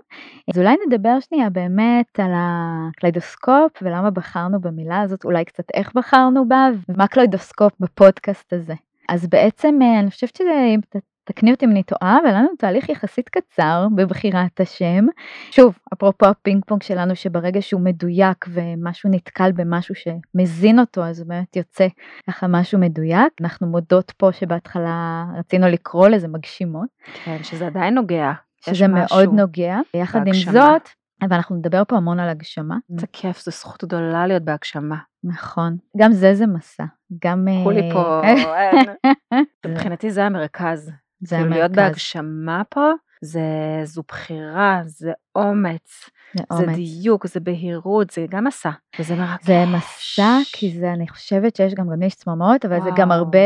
אז 0.51 0.57
אולי 0.59 0.75
נדבר 0.87 1.19
שנייה 1.19 1.49
באמת 1.49 2.19
על 2.19 2.31
הקליידוסקופ 2.35 3.71
ולמה 3.81 4.09
בחרנו 4.11 4.61
במילה 4.61 5.01
הזאת, 5.01 5.25
אולי 5.25 5.45
קצת 5.45 5.63
איך 5.73 5.93
בחרנו 5.95 6.47
בה, 6.47 6.67
ומה 6.89 7.07
קליידוסקופ 7.07 7.73
בפודקאסט 7.79 8.53
הזה. 8.53 8.73
אז 9.09 9.27
בעצם 9.27 9.79
אה, 9.81 9.99
אני 9.99 10.11
חושבת 10.11 10.35
שזה, 10.35 10.65
אם 10.75 10.79
ת- 10.89 10.95
תקני 11.27 11.51
אותי 11.51 11.65
אם 11.65 11.72
אני 11.72 11.84
טועה, 11.84 12.17
אבל 12.22 12.27
היה 12.27 12.39
לנו 12.39 12.50
תהליך 12.57 12.89
יחסית 12.89 13.29
קצר 13.29 13.88
בבחירת 13.96 14.60
השם. 14.60 15.05
שוב, 15.51 15.77
אפרופו 15.93 16.25
הפינג 16.25 16.65
פונג 16.65 16.84
שלנו, 16.84 17.15
שברגע 17.15 17.62
שהוא 17.62 17.81
מדויק 17.81 18.46
ומשהו 18.50 19.10
נתקל 19.10 19.51
במשהו 19.51 19.96
שמזין 19.96 20.79
אותו, 20.79 21.03
אז 21.03 21.24
באמת 21.24 21.55
יוצא 21.55 21.88
ככה 22.27 22.48
משהו 22.48 22.79
מדויק. 22.79 23.34
אנחנו 23.41 23.67
מודות 23.67 24.12
פה 24.17 24.31
שבהתחלה 24.31 25.25
רצינו 25.39 25.67
לקרוא 25.67 26.07
לזה 26.07 26.27
מגשימות. 26.27 26.88
כן, 27.24 27.38
שזה 27.43 27.67
עדיין 27.67 27.93
נוגע. 27.93 28.31
שזה 28.65 28.88
מאוד 28.88 29.34
נוגע. 29.34 29.77
יחד 29.93 30.19
בהגשמה. 30.25 30.51
עם 30.51 30.60
זאת, 30.60 30.89
אבל 31.22 31.34
אנחנו 31.34 31.55
נדבר 31.55 31.84
פה 31.88 31.96
המון 31.96 32.19
על 32.19 32.29
הגשמה. 32.29 32.77
זה 33.00 33.07
כיף, 33.13 33.43
זו 33.43 33.51
זכות 33.51 33.84
גדולה 33.84 34.27
להיות 34.27 34.43
בהגשמה. 34.43 34.98
נכון. 35.24 35.77
גם 35.98 36.12
זה 36.12 36.36
זה 36.36 36.48
מסע. 36.48 36.84
גם... 37.24 37.46
קחו 37.62 37.72
לי 37.72 37.81
אה, 37.81 37.93
פה, 37.93 38.22
אין. 38.27 39.46
מבחינתי 39.72 40.12
זה 40.12 40.25
המרכז. 40.25 40.91
זה 41.21 41.36
כאילו 41.36 41.50
להיות 41.50 41.71
המרכז. 41.71 41.75
בהגשמה 41.77 42.62
פה, 42.69 42.91
זה, 43.21 43.41
זו 43.83 44.01
בחירה, 44.07 44.81
זה 44.86 45.12
אומץ, 45.36 46.09
זה 46.38 46.43
זה 46.53 46.63
אומץ. 46.63 46.75
דיוק, 46.75 47.27
זה 47.27 47.39
בהירות, 47.39 48.09
זה 48.09 48.25
גם 48.29 48.43
מסע, 48.43 48.69
וזה 49.00 49.15
מרגש. 49.15 49.45
זה 49.45 49.63
מסע, 49.65 50.38
כי 50.53 50.79
זה, 50.79 50.93
אני 50.93 51.07
חושבת 51.07 51.55
שיש 51.55 51.74
גם, 51.74 51.89
גם 51.89 52.01
יש 52.01 52.15
צמרמורת, 52.15 52.65
אבל 52.65 52.81
זה 52.81 52.89
גם 52.97 53.07
וואו. 53.09 53.19
הרבה 53.19 53.39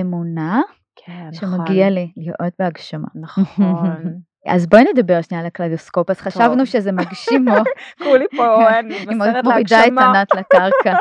אמונה 0.00 0.60
כן, 0.96 1.28
שמגיע 1.32 1.90
לי 1.90 2.12
להיות 2.16 2.54
בהגשמה. 2.58 3.08
נכון. 3.14 4.20
אז 4.46 4.66
בואי 4.66 4.84
נדבר 4.92 5.22
שנייה 5.22 5.40
על 5.40 5.46
הקליידוסקופ, 5.46 6.10
אז 6.10 6.20
חשבנו 6.20 6.66
שזה 6.66 6.92
מגשימות, 6.92 7.66
כולי 8.04 8.24
פה, 8.36 8.70
אין, 8.70 8.90
היא 8.92 9.06
בסרט 9.06 9.44
מורידה 9.44 9.80
את 9.80 9.86
להגשמה. 9.86 10.10
ענת 10.10 10.34
לקרקע. 10.34 10.96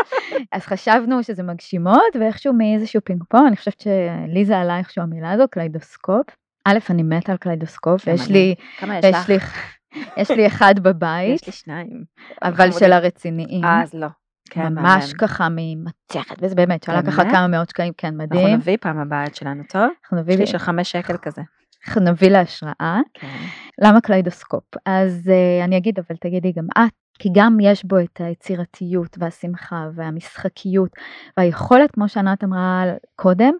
אז 0.51 0.65
חשבנו 0.65 1.23
שזה 1.23 1.43
מגשימות, 1.43 2.15
ואיכשהו 2.19 2.53
מאיזשהו 2.53 3.01
פינג 3.03 3.23
פונג, 3.29 3.47
אני 3.47 3.55
חושבת 3.55 3.79
שלי 3.79 4.45
זה 4.45 4.57
עלה 4.57 4.77
איכשהו 4.77 5.03
המילה 5.03 5.31
הזו, 5.31 5.43
קליידוסקופ. 5.51 6.25
א', 6.65 6.77
אני 6.89 7.03
מתה 7.03 7.31
על 7.31 7.37
קליידוסקופ, 7.37 8.07
ויש 8.07 8.25
אני. 8.25 8.33
לי, 8.33 8.55
כמה 8.77 8.97
יש 8.97 9.29
לך? 9.29 9.57
יש 10.17 10.31
לי 10.31 10.47
אחד 10.47 10.79
בבית, 10.85 11.41
יש 11.41 11.47
לי 11.47 11.53
שניים. 11.53 12.03
אבל. 12.43 12.71
של 12.71 12.93
הרציניים. 12.93 13.65
אז 13.65 13.93
לא. 13.93 14.07
כן, 14.49 14.73
ממש 14.73 15.03
מהמם. 15.03 15.17
ככה 15.17 15.47
ממתכת, 15.51 16.35
וזה 16.41 16.55
באמת, 16.55 16.83
שעלה 16.83 17.01
ככה? 17.01 17.23
כמה 17.23 17.47
מאות 17.47 17.69
שקלים, 17.69 17.93
כן, 17.97 18.07
אנחנו 18.07 18.23
מדהים. 18.23 18.57
נביא 18.57 18.77
פעם 18.81 18.99
הבאה 18.99 19.25
את 19.25 19.35
שלנו, 19.35 19.63
טוב? 19.69 19.81
אנחנו 19.81 20.17
יש 20.17 20.23
נביא, 20.23 20.37
לי 20.37 20.47
של 20.47 20.57
חמש 20.57 20.91
שקל 20.91 21.17
כזה. 21.17 21.41
אנחנו 21.87 22.01
נביא 22.01 22.29
להשראה. 22.29 22.99
כן. 23.13 23.27
למה 23.81 24.01
קליידוסקופ? 24.01 24.63
אז 24.85 25.21
uh, 25.27 25.65
אני 25.65 25.77
אגיד, 25.77 25.99
אבל 25.99 26.15
תגידי 26.15 26.51
גם 26.51 26.67
את, 26.77 26.93
כי 27.19 27.29
גם 27.35 27.57
יש 27.61 27.85
בו 27.85 27.99
את 27.99 28.21
היצירתיות 28.21 29.17
והשמחה 29.19 29.87
והמשחקיות 29.95 30.89
והיכולת, 31.37 31.91
כמו 31.91 32.09
שענת 32.09 32.43
אמרה 32.43 32.83
קודם, 33.15 33.53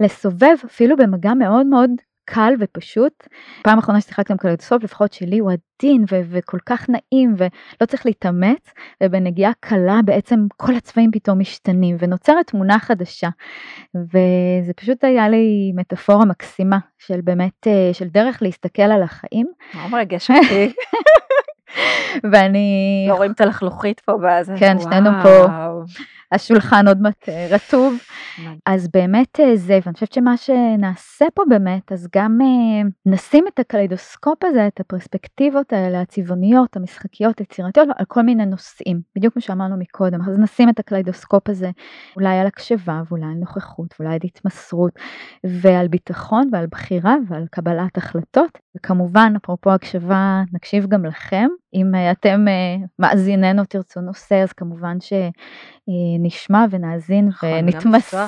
לסובב 0.00 0.56
אפילו 0.66 0.96
במגע 0.96 1.34
מאוד 1.34 1.66
מאוד 1.66 1.90
קל 2.34 2.54
ופשוט. 2.60 3.28
פעם 3.62 3.78
אחרונה 3.78 4.00
ששיחקתם 4.00 4.36
קליידוסקופ, 4.36 4.82
לפחות 4.82 5.12
שלי, 5.12 5.38
הוא 5.38 5.52
עדין 5.52 6.04
ו- 6.12 6.20
וכל 6.30 6.58
כך 6.66 6.86
נעים 6.88 7.34
ולא 7.36 7.86
צריך 7.86 8.06
להתאמץ, 8.06 8.72
ובנגיעה 9.02 9.52
קלה 9.60 10.00
בעצם 10.04 10.46
כל 10.56 10.74
הצבעים 10.74 11.10
פתאום 11.12 11.38
משתנים 11.38 11.96
ונוצרת 11.98 12.46
תמונה 12.46 12.78
חדשה. 12.78 13.28
וזה 13.94 14.72
פשוט 14.76 15.04
היה 15.04 15.28
לי 15.28 15.72
מטאפורה 15.76 16.24
מקסימה 16.24 16.78
של 16.98 17.20
באמת, 17.20 17.66
אה, 17.66 17.90
של 17.92 18.08
דרך 18.08 18.42
להסתכל 18.42 18.82
על 18.82 19.02
החיים. 19.02 19.46
מאוד 19.74 19.90
מרגש 19.90 20.30
אותי. 20.30 20.72
ואני, 22.32 23.06
לא 23.08 23.14
רואים 23.14 23.32
את 23.32 23.40
הלחלוכית 23.40 24.00
פה 24.00 24.12
בזה. 24.24 24.54
כן, 24.58 24.76
שנינו 24.78 25.10
פה. 25.22 25.46
השולחן 26.32 26.88
עוד 26.88 27.00
מעט 27.02 27.28
רטוב. 27.50 27.94
אז 28.66 28.88
באמת 28.88 29.40
אה, 29.40 29.56
זה, 29.56 29.78
ואני 29.84 29.94
חושבת 29.94 30.12
שמה 30.12 30.36
שנעשה 30.36 31.24
פה 31.34 31.42
באמת, 31.48 31.92
אז 31.92 32.08
גם 32.16 32.38
אה, 32.42 32.88
נשים 33.06 33.44
את 33.48 33.58
הקליידוסקופ 33.58 34.44
הזה, 34.44 34.66
את 34.66 34.80
הפרספקטיבות 34.80 35.72
האלה, 35.72 36.00
הצבעוניות, 36.00 36.76
המשחקיות, 36.76 37.38
היצירתיות, 37.38 37.88
על 37.96 38.04
כל 38.08 38.22
מיני 38.22 38.46
נושאים, 38.46 39.00
בדיוק 39.16 39.32
כמו 39.32 39.42
שאמרנו 39.42 39.76
מקודם. 39.76 40.20
אז 40.22 40.38
נשים 40.38 40.68
את 40.68 40.78
הקליידוסקופ 40.78 41.48
הזה 41.48 41.70
אולי 42.16 42.38
על 42.38 42.46
הקשבה, 42.46 43.02
ואולי 43.08 43.24
על 43.24 43.32
נוכחות, 43.32 43.94
ואולי 43.98 44.14
על 44.14 44.20
התמסרות, 44.24 44.92
ועל 45.44 45.88
ביטחון, 45.88 46.48
ועל 46.52 46.66
בחירה, 46.66 47.16
ועל 47.28 47.46
קבלת 47.50 47.96
החלטות. 47.98 48.58
וכמובן, 48.76 49.32
אפרופו 49.36 49.70
הקשבה, 49.70 50.42
נקשיב 50.52 50.86
גם 50.86 51.04
לכם. 51.04 51.48
אם 51.74 51.94
אה, 51.94 52.10
אתם 52.10 52.48
אה, 52.48 52.86
מאזיננו 52.98 53.64
תרצו 53.64 54.00
נושא, 54.00 54.34
אז 54.34 54.52
כמובן 54.52 54.96
שנשמע 55.00 56.64
ונאזין 56.70 57.28
נכון, 57.28 57.48
ונתמסר. 57.52 58.26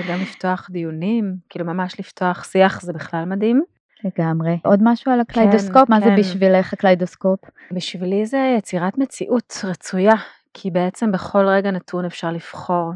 וגם 0.00 0.20
לפתוח 0.20 0.68
דיונים, 0.70 1.36
כאילו 1.48 1.64
ממש 1.64 2.00
לפתוח 2.00 2.44
שיח 2.44 2.82
זה 2.82 2.92
בכלל 2.92 3.24
מדהים. 3.24 3.62
לגמרי. 4.04 4.58
עוד 4.64 4.80
משהו 4.82 5.12
על 5.12 5.20
הקליידוסקופ? 5.20 5.88
מה 5.88 6.00
זה 6.00 6.06
כן. 6.06 6.16
בשבילך 6.16 6.72
הקליידוסקופ? 6.72 7.40
בשבילי 7.72 8.26
זה 8.26 8.54
יצירת 8.58 8.98
מציאות 8.98 9.60
רצויה, 9.64 10.14
כי 10.54 10.70
בעצם 10.70 11.12
בכל 11.12 11.46
רגע 11.46 11.70
נתון 11.70 12.04
אפשר 12.04 12.30
לבחור, 12.30 12.92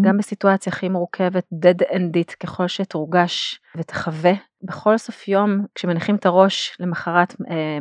גם 0.00 0.18
בסיטואציה 0.18 0.72
הכי 0.72 0.88
מורכבת, 0.88 1.44
dead 1.54 1.94
end 1.94 2.14
ית, 2.14 2.34
ככל 2.40 2.68
שתורגש 2.68 3.60
ותחווה. 3.76 4.32
בכל 4.62 4.98
סוף 4.98 5.28
יום, 5.28 5.66
כשמניחים 5.74 6.16
את 6.16 6.26
הראש, 6.26 6.76
למחרת 6.80 7.34
אה, 7.50 7.78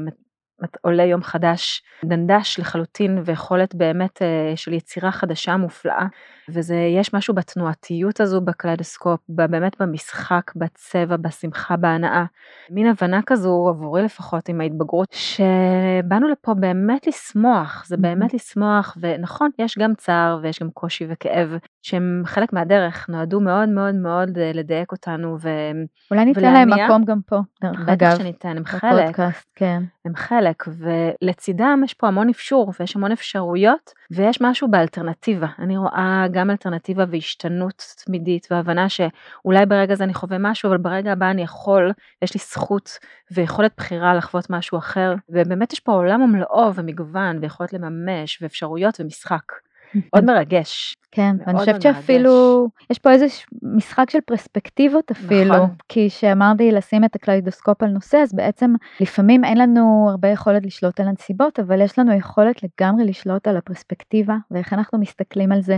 עולה 0.82 1.04
יום 1.04 1.24
חדש, 1.24 1.84
brand 2.06 2.36
חדש 2.36 2.60
לחלוטין, 2.60 3.22
ויכולת 3.26 3.76
באמת 3.76 4.22
אה, 4.22 4.54
של 4.56 4.74
יצירה 4.74 5.12
חדשה 5.12 5.58
מופלאה. 5.58 6.06
וזה, 6.50 6.76
יש 6.76 7.14
משהו 7.14 7.34
בתנועתיות 7.34 8.22
הזו 8.22 8.42
בקליידוסקופ, 8.42 9.20
ב- 9.30 9.46
באמת 9.46 9.82
במשחק, 9.82 10.52
בצבע, 10.56 11.18
בשמחה, 11.18 11.78
בהנאה. 11.78 12.26
מין 12.70 12.88
הבנה 12.88 13.20
כזו, 13.26 13.68
עבורי 13.70 14.04
לפחות, 14.04 14.50
עם 14.50 14.62
ההתבגרות, 14.62 15.08
שבאנו 15.12 16.28
לפה 16.28 16.54
באמת 16.54 17.08
לשמוח, 17.08 17.84
זה 17.88 17.98
באמת 17.98 18.34
לשמוח, 18.34 18.98
ונכון, 19.02 19.50
יש 19.60 19.78
גם 19.78 19.96
צער 19.96 20.40
ויש 20.42 20.60
גם 20.60 20.70
קושי 20.72 21.06
וכאב, 21.10 21.50
שהם 21.88 22.24
חלק 22.26 22.54
מהדרך, 22.54 23.10
נועדו 23.10 23.40
מאוד 23.40 23.70
מאוד 23.70 23.96
מאוד 23.96 24.38
אה, 24.38 24.52
לדייק 24.54 24.92
אותנו, 24.92 25.38
והם 25.40 25.86
אולי 26.12 26.26
ניתן 26.26 26.42
להם 26.42 26.68
ולהניע. 26.68 26.86
מקום 26.86 27.06
גם 27.06 27.20
פה, 27.26 27.40
דרך 27.62 27.80
בטח 27.80 27.90
אגב, 27.94 28.18
שניתן, 28.18 28.58
הם 28.58 28.66
חלק, 28.66 29.04
בפודקאסט, 29.04 29.50
כן. 29.56 29.84
הם 30.06 30.16
חלק, 30.16 30.64
ולצידם 30.78 31.82
יש 31.86 31.94
פה 31.94 32.08
המון 32.08 32.30
אפשור 32.30 32.74
ויש 32.80 32.96
המון 32.96 33.12
אפשרויות, 33.12 33.94
ויש 34.12 34.42
משהו 34.42 34.68
באלטרנטיבה. 34.68 35.48
אני 35.60 35.78
רואה 35.78 36.26
גם 36.32 36.50
אלטרנטיבה 36.50 37.06
והשתנות 37.12 37.84
תמידית, 38.06 38.48
והבנה 38.52 38.90
שאולי 38.90 39.66
ברגע 39.66 39.96
זה 39.96 40.04
אני 40.04 40.14
חווה 40.14 40.38
משהו, 40.40 40.70
אבל 40.70 40.78
ברגע 40.78 41.12
הבא 41.12 41.32
אני 41.32 41.42
יכול, 41.42 41.92
יש 42.22 42.34
לי 42.34 42.40
זכות 42.40 42.98
ויכולת 43.32 43.72
בחירה 43.78 44.16
לחוות 44.16 44.50
משהו 44.50 44.78
אחר, 44.78 45.14
ובאמת 45.30 45.74
יש 45.74 45.80
פה 45.80 45.92
עולם 45.92 46.22
ומלואו 46.22 46.76
ומגוון, 46.76 47.38
ויכולת 47.42 47.74
לממש, 47.74 48.42
ואפשרויות 48.42 49.00
ומשחק. 49.00 49.67
מאוד 49.96 50.26
מרגש. 50.26 50.96
כן, 51.12 51.36
ואני 51.46 51.60
חושבת 51.60 51.82
שאפילו, 51.82 52.68
יש 52.90 53.00
פה 53.00 53.12
איזה 53.12 53.26
משחק 53.64 54.10
של 54.10 54.20
פרספקטיבות 54.26 55.12
אפילו, 55.12 55.56
נכון. 55.56 55.70
כי 55.90 56.08
כשאמרתי 56.10 56.72
לשים 56.72 57.04
את 57.04 57.16
הקליידוסקופ 57.16 57.84
על 57.84 57.90
נושא, 57.90 58.18
אז 58.18 58.34
בעצם 58.34 58.74
לפעמים 59.00 59.46
אין 59.46 59.58
לנו 59.58 60.08
הרבה 60.10 60.28
יכולת 60.28 60.66
לשלוט 60.66 61.00
על 61.00 61.08
הנסיבות, 61.08 61.60
אבל 61.60 61.82
יש 61.82 62.00
לנו 62.00 62.14
יכולת 62.14 62.62
לגמרי 62.64 63.06
לשלוט 63.06 63.48
על 63.48 63.58
הפרספקטיבה, 63.58 64.36
ואיך 64.52 64.74
אנחנו 64.74 65.00
מסתכלים 65.00 65.52
על 65.52 65.62
זה. 65.62 65.78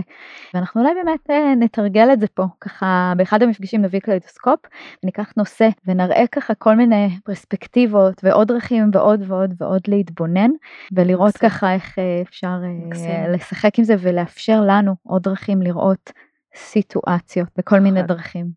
ואנחנו 0.54 0.80
אולי 0.80 0.92
באמת 1.04 1.30
אה, 1.30 1.54
נתרגל 1.54 2.12
את 2.12 2.20
זה 2.20 2.26
פה, 2.34 2.44
ככה 2.60 3.12
באחד 3.16 3.42
המפגשים 3.42 3.82
נביא 3.82 4.00
קליידוסקופ, 4.00 4.60
וניקח 5.02 5.32
נושא, 5.36 5.68
ונראה 5.86 6.24
ככה 6.32 6.54
כל 6.54 6.76
מיני 6.76 7.08
פרספקטיבות, 7.24 8.20
ועוד 8.22 8.48
דרכים 8.48 8.90
ועוד 8.92 9.22
ועוד 9.26 9.54
ועוד 9.58 9.82
להתבונן, 9.88 10.50
ולראות 10.92 11.34
מקסים. 11.34 11.48
ככה 11.48 11.74
איך 11.74 11.98
אה, 11.98 12.22
אפשר 12.22 12.58
אה, 12.64 12.86
מקסים. 12.86 13.10
לשחק 13.28 13.78
עם 13.78 13.84
זה 13.84 13.94
ולאפשר 14.00 14.60
לנו 14.66 14.94
עוד 15.02 15.22
דרכים 15.22 15.62
לראות 15.62 16.12
סיטואציות 16.56 17.48
בכל 17.58 17.80
מיני. 17.80 18.02
דרכים. 18.02 18.50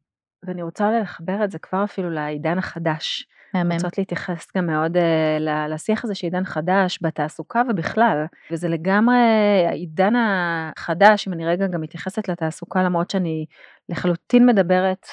ואני 0.44 0.62
רוצה 0.62 1.00
לחבר 1.00 1.44
את 1.44 1.52
זה 1.52 1.60
כבר 1.60 1.84
אפילו 1.84 2.10
לעידן 2.10 2.58
החדש. 2.58 3.28
מהמם. 3.54 3.72
רוצות 3.72 3.98
להתייחס 3.98 4.48
גם 4.58 4.66
מאוד 4.66 4.98
uh, 4.98 5.00
לשיח 5.70 6.04
הזה 6.04 6.16
שעידן 6.16 6.46
חדש 6.46 7.00
בתעסוקה 7.02 7.62
ובכלל, 7.70 8.26
וזה 8.52 8.70
לגמרי 8.70 9.16
העידן 9.68 10.14
החדש, 10.16 11.28
אם 11.28 11.34
אני 11.34 11.46
רגע 11.46 11.68
גם 11.68 11.82
מתייחסת 11.82 12.30
לתעסוקה, 12.30 12.84
למרות 12.84 13.10
שאני 13.10 13.46
לחלוטין 13.90 14.46
מדברת 14.46 15.06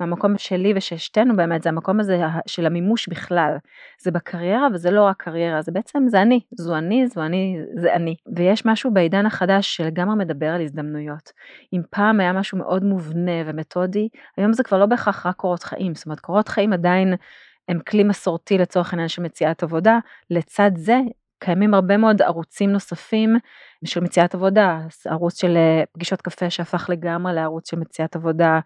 מהמקום 0.00 0.38
שלי 0.38 0.72
ושל 0.76 0.96
שתינו 0.96 1.36
באמת, 1.36 1.62
זה 1.62 1.68
המקום 1.68 2.00
הזה 2.00 2.20
של 2.46 2.66
המימוש 2.66 3.08
בכלל. 3.08 3.56
זה 4.02 4.10
בקריירה 4.10 4.66
וזה 4.74 4.90
לא 4.90 5.02
רק 5.02 5.22
קריירה, 5.22 5.62
זה 5.62 5.72
בעצם, 5.72 6.04
זה 6.08 6.22
אני, 6.22 6.40
זו 6.54 6.76
אני, 6.76 7.06
זו 7.06 7.22
אני, 7.22 7.58
זה 7.74 7.94
אני. 7.94 8.16
ויש 8.36 8.66
משהו 8.66 8.90
בעידן 8.90 9.26
החדש 9.26 9.76
שלגמרי 9.76 10.16
מדבר 10.16 10.46
על 10.46 10.62
הזדמנויות. 10.62 11.32
אם 11.72 11.80
פעם 11.90 12.20
היה 12.20 12.32
משהו 12.32 12.58
מאוד 12.58 12.84
מובנה 12.84 13.42
ומתודי, 13.46 14.08
היום 14.36 14.52
זה 14.52 14.62
כבר 14.62 14.78
לא 14.78 14.86
בהכרח 14.86 15.26
רק 15.26 15.36
קורות 15.36 15.62
חיים, 15.62 15.94
זאת 15.94 16.06
אומרת 16.06 16.20
קורות 16.20 16.48
חיים 16.48 16.72
עדיין 16.72 17.14
הם 17.68 17.78
כלי 17.88 18.04
מסורתי 18.04 18.58
לצורך 18.58 18.92
העניין 18.92 19.08
של 19.08 19.22
מציאת 19.22 19.62
עבודה, 19.62 19.98
לצד 20.30 20.70
זה 20.76 20.98
קיימים 21.38 21.74
הרבה 21.74 21.96
מאוד 21.96 22.22
ערוצים 22.22 22.72
נוספים 22.72 23.36
של 23.84 24.00
מציאת 24.00 24.34
עבודה, 24.34 24.80
ערוץ 25.06 25.40
של 25.40 25.56
אה, 25.56 25.82
פגישות 25.92 26.22
קפה 26.22 26.50
שהפך 26.50 26.90
לגמרי 26.90 27.34
לערוץ 27.34 27.70
של 27.70 27.78
מציאת 27.78 28.16
עבודה 28.16 28.60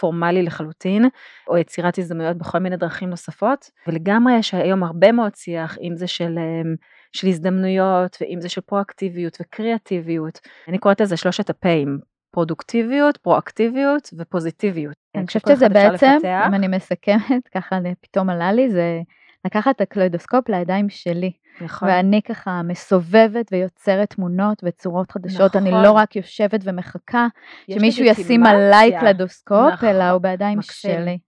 פורמלי 0.00 0.42
לחלוטין, 0.42 1.08
או 1.48 1.58
יצירת 1.58 1.98
הזדמנויות 1.98 2.36
בכל 2.36 2.58
מיני 2.58 2.76
דרכים 2.76 3.10
נוספות, 3.10 3.70
ולגמרי 3.86 4.38
יש 4.38 4.54
היום 4.54 4.82
הרבה 4.84 5.12
מאוד 5.12 5.34
שיח, 5.34 5.78
אם 5.82 5.96
זה 5.96 6.06
של, 6.06 6.38
אה, 6.38 6.70
של 7.12 7.26
הזדמנויות, 7.26 8.16
ואם 8.20 8.40
זה 8.40 8.48
של 8.48 8.60
פרואקטיביות 8.60 9.38
וקריאטיביות, 9.40 10.40
אני 10.68 10.78
קוראת 10.78 11.00
לזה 11.00 11.16
שלושת 11.16 11.50
הפעים, 11.50 11.98
פרודוקטיביות, 12.30 13.16
פרואקטיביות 13.16 14.10
ופוזיטיביות. 14.18 14.94
אני 15.14 15.26
חושבת 15.26 15.42
שזה 15.48 15.68
בעצם, 15.68 16.12
לפתח. 16.16 16.44
אם 16.48 16.54
אני 16.54 16.68
מסכמת, 16.68 17.48
ככה 17.54 17.78
פתאום 18.00 18.30
עלה 18.30 18.52
לי, 18.52 18.70
זה 18.70 19.00
לקחת 19.44 19.76
את 19.76 19.80
הקלוידוסקופ 19.80 20.48
לידיים 20.48 20.88
שלי. 20.88 21.32
נכון. 21.60 21.88
ואני 21.88 22.22
ככה 22.22 22.62
מסובבת 22.62 23.46
ויוצרת 23.52 24.10
תמונות 24.10 24.62
וצורות 24.64 25.12
חדשות, 25.12 25.56
נכון. 25.56 25.66
אני 25.66 25.84
לא 25.84 25.92
רק 25.92 26.16
יושבת 26.16 26.60
ומחכה 26.64 27.26
שמישהו 27.70 28.04
ישים 28.04 28.46
עליי 28.46 28.92
קלדוסקופ, 29.00 29.72
נכון. 29.72 29.88
אלא 29.88 30.10
הוא 30.10 30.22
בידיים 30.22 30.58
מקסים. 30.58 30.90
שלי. 30.90 31.18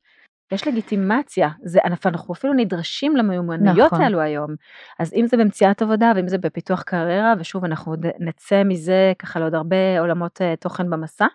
יש 0.52 0.68
לגיטימציה, 0.68 1.49
זה, 1.64 1.80
אנחנו 1.85 2.35
אפילו 2.35 2.52
נדרשים 2.52 3.16
למיומנויות 3.16 3.92
נכון. 3.92 4.04
האלו 4.04 4.21
היום. 4.21 4.54
אז 4.99 5.12
אם 5.14 5.26
זה 5.26 5.37
במציאת 5.37 5.82
עבודה 5.82 6.12
ואם 6.16 6.28
זה 6.28 6.38
בפיתוח 6.38 6.82
קריירה, 6.82 7.35
ושוב 7.38 7.64
אנחנו 7.64 7.94
נצא 8.21 8.62
מזה 8.64 9.12
ככה 9.18 9.40
לעוד 9.40 9.54
הרבה 9.54 10.00
עולמות 10.00 10.40
uh, 10.40 10.61
תוכן 10.61 10.90
במסע, 10.90 11.26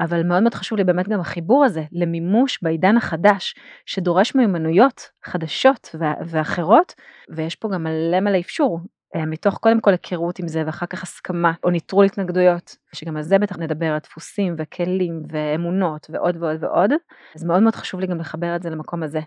אבל 0.00 0.22
מאוד 0.22 0.42
מאוד 0.42 0.54
חשוב 0.54 0.78
לי 0.78 0.84
באמת 0.84 1.08
גם 1.08 1.20
החיבור 1.20 1.64
הזה 1.64 1.84
למימוש 1.92 2.58
בעידן 2.62 2.96
החדש, 2.96 3.54
שדורש 3.86 4.34
מיומנויות 4.34 5.10
חדשות 5.24 5.94
ואחרות, 6.26 6.94
ויש 7.28 7.54
פה 7.54 7.68
גם 7.72 7.84
מלא 7.84 8.20
מלא 8.20 8.38
אפשור. 8.38 8.80
אה, 9.16 9.26
מתוך 9.26 9.58
קודם 9.58 9.80
כל 9.80 9.90
היכרות 9.90 10.38
עם 10.38 10.48
זה 10.48 10.62
ואחר 10.66 10.86
כך 10.86 11.02
הסכמה 11.02 11.52
או 11.64 11.70
ניטרול 11.70 12.04
התנגדויות, 12.04 12.76
שגם 12.92 13.16
על 13.16 13.22
זה 13.22 13.38
בטח 13.38 13.58
נדבר, 13.58 13.86
על 13.86 13.98
דפוסים 13.98 14.54
וכלים 14.58 15.22
ואמונות 15.28 16.06
ועוד 16.10 16.36
ועוד 16.42 16.64
ועוד, 16.64 16.90
אז 17.36 17.44
מאוד 17.44 17.62
מאוד 17.62 17.74
חשוב 17.74 18.00
לי 18.00 18.06
גם 18.06 18.18
לחבר 18.18 18.56
את 18.56 18.62
זה 18.62 18.70
למקום 18.70 19.02
הזה. 19.02 19.20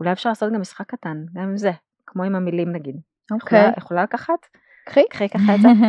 אולי 0.00 0.12
אפשר 0.12 0.28
לעשות 0.28 0.52
גם 0.52 0.60
משחק 0.60 0.86
קטן, 0.86 1.24
גם 1.34 1.42
עם 1.42 1.56
זה, 1.56 1.70
כמו 2.06 2.22
עם 2.22 2.34
המילים 2.34 2.72
נגיד. 2.72 2.96
אוקיי. 3.32 3.58
אוקיי. 3.58 3.62
יכולה, 3.62 3.74
יכולה 3.78 4.02
לקחת? 4.02 4.46
קחי. 4.86 5.02
קחי 5.10 5.28
ככה 5.28 5.54
את 5.54 5.60
זה. 5.60 5.68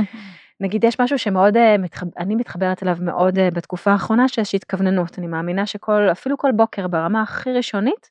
נגיד 0.59 0.83
יש 0.83 1.01
משהו 1.01 1.17
שמאוד, 1.17 1.57
אה, 1.57 1.75
אני 2.17 2.35
מתחברת 2.35 2.83
אליו 2.83 2.97
מאוד 3.01 3.39
אה, 3.39 3.51
בתקופה 3.51 3.91
האחרונה 3.91 4.27
שיש 4.27 4.55
התכווננות, 4.55 5.19
אני 5.19 5.27
מאמינה 5.27 5.65
שכל, 5.65 6.07
אפילו 6.11 6.37
כל 6.37 6.51
בוקר 6.51 6.87
ברמה 6.87 7.21
הכי 7.21 7.53
ראשונית, 7.53 8.09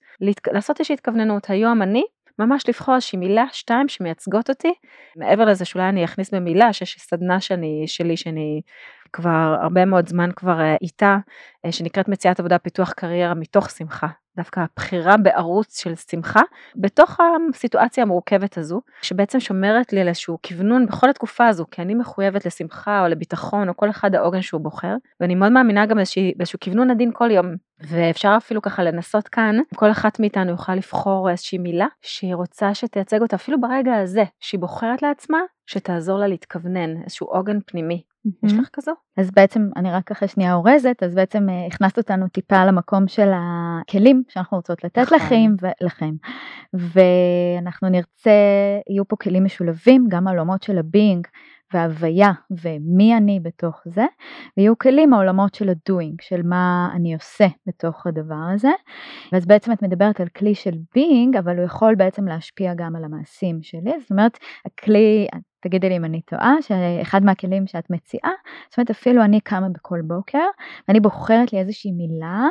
לעשות 0.52 0.81
איזושהי 0.81 0.95
התכווננות, 0.95 1.50
היום 1.50 1.83
אני 1.83 2.05
ממש 2.38 2.69
לבחור 2.69 2.95
איזושהי 2.95 3.19
מילה, 3.19 3.45
שתיים 3.52 3.88
שמייצגות 3.88 4.50
אותי, 4.50 4.75
מעבר 5.16 5.45
לזה 5.45 5.64
שאולי 5.64 5.88
אני 5.88 6.05
אכניס 6.05 6.35
במילה 6.35 6.73
שיש 6.73 6.97
סדנה 6.99 7.40
שאני, 7.40 7.85
שלי 7.87 8.16
שאני 8.16 8.61
כבר 9.12 9.57
הרבה 9.62 9.85
מאוד 9.85 10.09
זמן 10.09 10.31
כבר 10.37 10.61
אה, 10.61 10.76
איתה, 10.83 11.16
שנקראת 11.71 12.09
מציאת 12.09 12.40
עבודה 12.40 12.59
פיתוח 12.59 12.93
קריירה 12.93 13.35
מתוך 13.35 13.71
שמחה. 13.71 14.09
דווקא 14.37 14.61
הבחירה 14.61 15.16
בערוץ 15.16 15.81
של 15.83 15.95
שמחה 15.95 16.40
בתוך 16.76 17.19
הסיטואציה 17.55 18.02
המורכבת 18.02 18.59
הזו, 18.59 18.81
שבעצם 19.02 19.40
שומרת 19.40 19.93
לי 19.93 20.00
על 20.00 20.09
איזשהו 20.09 20.38
כוונון 20.47 20.87
בכל 20.87 21.11
התקופה 21.11 21.47
הזו, 21.47 21.64
כי 21.71 21.83
אני 21.83 21.95
מחויבת 21.95 22.47
לשמחה 22.47 23.02
או 23.02 23.09
לביטחון 23.09 23.69
או 23.69 23.76
כל 23.76 23.90
אחד 23.90 24.14
העוגן 24.14 24.43
שהוא 24.43 24.61
בוחר, 24.61 24.95
ואני 25.21 25.35
מאוד 25.35 25.52
מאמינה 25.52 25.87
גם 25.87 25.97
באיזשהו 26.37 26.61
כוונון 26.61 26.90
עדין 26.90 27.11
כל 27.14 27.31
יום, 27.31 27.47
ואפשר 27.81 28.35
אפילו 28.37 28.62
ככה 28.62 28.83
לנסות 28.83 29.28
כאן, 29.28 29.57
כל 29.75 29.90
אחת 29.90 30.21
מאיתנו 30.21 30.50
יוכל 30.50 30.75
לבחור 30.75 31.31
איזושהי 31.31 31.59
מילה 31.59 31.87
שהיא 32.02 32.35
רוצה 32.35 32.75
שתייצג 32.75 33.21
אותה 33.23 33.37
אפילו 33.37 33.61
ברגע 33.61 33.95
הזה, 33.95 34.25
שהיא 34.40 34.61
בוחרת 34.61 35.02
לעצמה, 35.02 35.38
שתעזור 35.66 36.19
לה 36.19 36.26
להתכוונן, 36.26 37.02
איזשהו 37.02 37.26
עוגן 37.26 37.59
פנימי. 37.66 38.02
יש 38.45 38.52
לך 38.52 38.68
כזו? 38.73 38.92
אז 39.16 39.30
בעצם 39.30 39.68
אני 39.76 39.92
רק 39.92 40.11
אחרי 40.11 40.28
שנייה 40.28 40.54
אורזת, 40.54 41.02
אז 41.02 41.14
בעצם 41.14 41.49
uh, 41.49 41.75
הכנסת 41.75 41.99
אותנו 41.99 42.28
טיפה 42.28 42.64
למקום 42.64 43.09
של 43.09 43.30
הכלים 43.35 44.23
שאנחנו 44.28 44.56
רוצות 44.56 44.85
לתת 44.85 44.99
נכון. 44.99 45.18
לכם 45.18 45.54
ולכם. 45.61 46.14
ואנחנו 46.75 47.88
נרצה, 47.88 48.30
יהיו 48.90 49.09
פה 49.09 49.16
כלים 49.16 49.45
משולבים, 49.45 50.06
גם 50.09 50.26
העולמות 50.26 50.62
של 50.62 50.78
הבינג, 50.78 51.26
וההוויה 51.75 52.33
ומי 52.50 53.16
אני 53.16 53.40
בתוך 53.40 53.83
זה, 53.85 54.04
ויהיו 54.56 54.78
כלים 54.78 55.12
העולמות 55.12 55.54
של 55.54 55.69
הדוינג, 55.69 56.21
של 56.21 56.43
מה 56.43 56.91
אני 56.95 57.15
עושה 57.15 57.47
בתוך 57.67 58.06
הדבר 58.06 58.49
הזה. 58.54 58.71
ואז 59.32 59.47
בעצם 59.47 59.73
את 59.73 59.82
מדברת 59.82 60.21
על 60.21 60.28
כלי 60.28 60.54
של 60.54 60.75
בינג, 60.95 61.36
אבל 61.36 61.56
הוא 61.56 61.65
יכול 61.65 61.95
בעצם 61.95 62.28
להשפיע 62.28 62.75
גם 62.75 62.97
על 62.97 63.04
המעשים 63.04 63.62
שלי. 63.62 64.00
זאת 64.00 64.10
אומרת, 64.10 64.39
הכלי, 64.67 65.26
תגידי 65.60 65.88
לי 65.88 65.97
אם 65.97 66.04
אני 66.04 66.21
טועה, 66.23 66.54
שאחד 66.60 67.25
מהכלים 67.25 67.66
שאת 67.66 67.90
מציעה, 67.90 68.30
זאת 68.69 68.78
אומרת 68.78 68.90
אפילו 68.90 69.25
אני 69.25 69.40
קמה 69.40 69.69
בכל 69.69 70.00
בוקר, 70.02 70.45
ואני 70.88 71.00
בוחרת 71.00 71.52
לי 71.52 71.58
איזושהי 71.58 71.92
מילה 71.92 72.45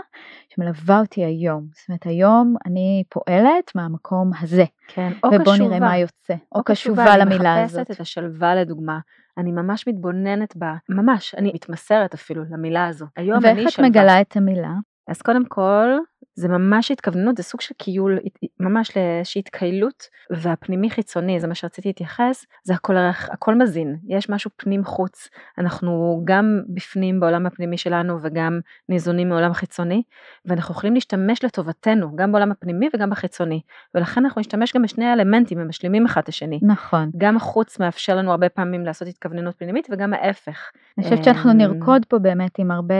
שמלווה 0.49 0.99
אותי 0.99 1.25
היום. 1.25 1.67
זאת 1.73 1.89
אומרת 1.89 2.05
היום 2.05 2.55
אני 2.65 3.03
פועלת 3.09 3.75
מהמקום 3.75 4.31
הזה. 4.41 4.65
כן, 4.87 5.11
או 5.23 5.29
ובוא 5.29 5.53
קשובה. 5.53 5.67
נראה 5.67 5.79
מה 5.79 5.97
יוצא. 5.97 6.33
או, 6.33 6.59
או 6.59 6.63
קשובה, 6.63 7.03
קשובה 7.03 7.17
למילה 7.17 7.63
הזאת. 7.63 7.75
אני 7.75 7.81
מחפשת 7.81 7.95
את 7.95 8.01
השלווה 8.01 8.55
לדוגמה. 8.55 8.99
אני 9.37 9.51
ממש 9.51 9.87
מתבוננת 9.87 10.55
בה, 10.57 10.75
ממש, 10.89 11.35
אני 11.35 11.51
מתמסרת 11.53 12.13
אפילו 12.13 12.43
למילה 12.49 12.87
הזו. 12.87 13.05
היום 13.17 13.37
אני 13.37 13.41
שלווה. 13.41 13.63
ואיך 13.63 13.79
את 13.79 13.85
מגלה 13.85 14.21
את 14.21 14.37
המילה? 14.37 14.73
אז 15.07 15.21
קודם 15.21 15.45
כל, 15.45 15.87
זה 16.35 16.47
ממש 16.47 16.91
התכוונות, 16.91 17.38
זה 17.38 17.43
סוג 17.43 17.61
של 17.61 17.75
קיול, 17.77 18.19
ממש 18.59 18.97
לאיזושהי 18.97 19.39
התקיילות, 19.39 20.07
והפנימי 20.31 20.89
חיצוני, 20.89 21.39
זה 21.39 21.47
מה 21.47 21.55
שרציתי 21.55 21.89
להתייחס, 21.89 22.45
זה 22.63 22.73
הכל, 22.73 22.95
הכל 23.31 23.55
מזין, 23.55 23.95
יש 24.07 24.29
משהו 24.29 24.51
פנים 24.57 24.83
חוץ, 24.83 25.29
אנחנו 25.57 26.21
גם 26.23 26.61
בפנים 26.69 27.19
בעולם 27.19 27.45
הפנימי 27.45 27.77
שלנו 27.77 28.17
וגם 28.21 28.59
ניזונים 28.89 29.29
מעולם 29.29 29.53
חיצוני, 29.53 30.03
ואנחנו 30.45 30.73
יכולים 30.73 30.93
להשתמש 30.93 31.43
לטובתנו, 31.43 32.15
גם 32.15 32.31
בעולם 32.31 32.51
הפנימי 32.51 32.89
וגם 32.93 33.09
בחיצוני, 33.09 33.61
ולכן 33.95 34.25
אנחנו 34.25 34.41
נשתמש 34.41 34.73
גם 34.75 34.81
בשני 34.81 35.05
האלמנטים, 35.05 35.59
הם 35.59 35.67
משלימים 35.67 36.05
אחד 36.05 36.21
את 36.21 36.29
השני. 36.29 36.59
נכון. 36.61 37.11
גם 37.17 37.38
החוץ 37.38 37.79
מאפשר 37.79 38.15
לנו 38.15 38.31
הרבה 38.31 38.49
פעמים 38.49 38.85
לעשות 38.85 39.07
התכווננות 39.07 39.55
פנימית 39.57 39.88
וגם 39.91 40.13
ההפך. 40.13 40.71
אני 40.97 41.03
חושבת 41.03 41.23
שאנחנו 41.23 41.51
אמ, 41.51 41.57
נרקוד 41.57 42.05
פה 42.05 42.19
באמת 42.19 42.59
עם 42.59 42.71
הרבה... 42.71 42.95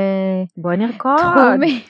בואי 0.58 0.78
נרקוד. 0.78 1.18
תחומים. 1.18 1.82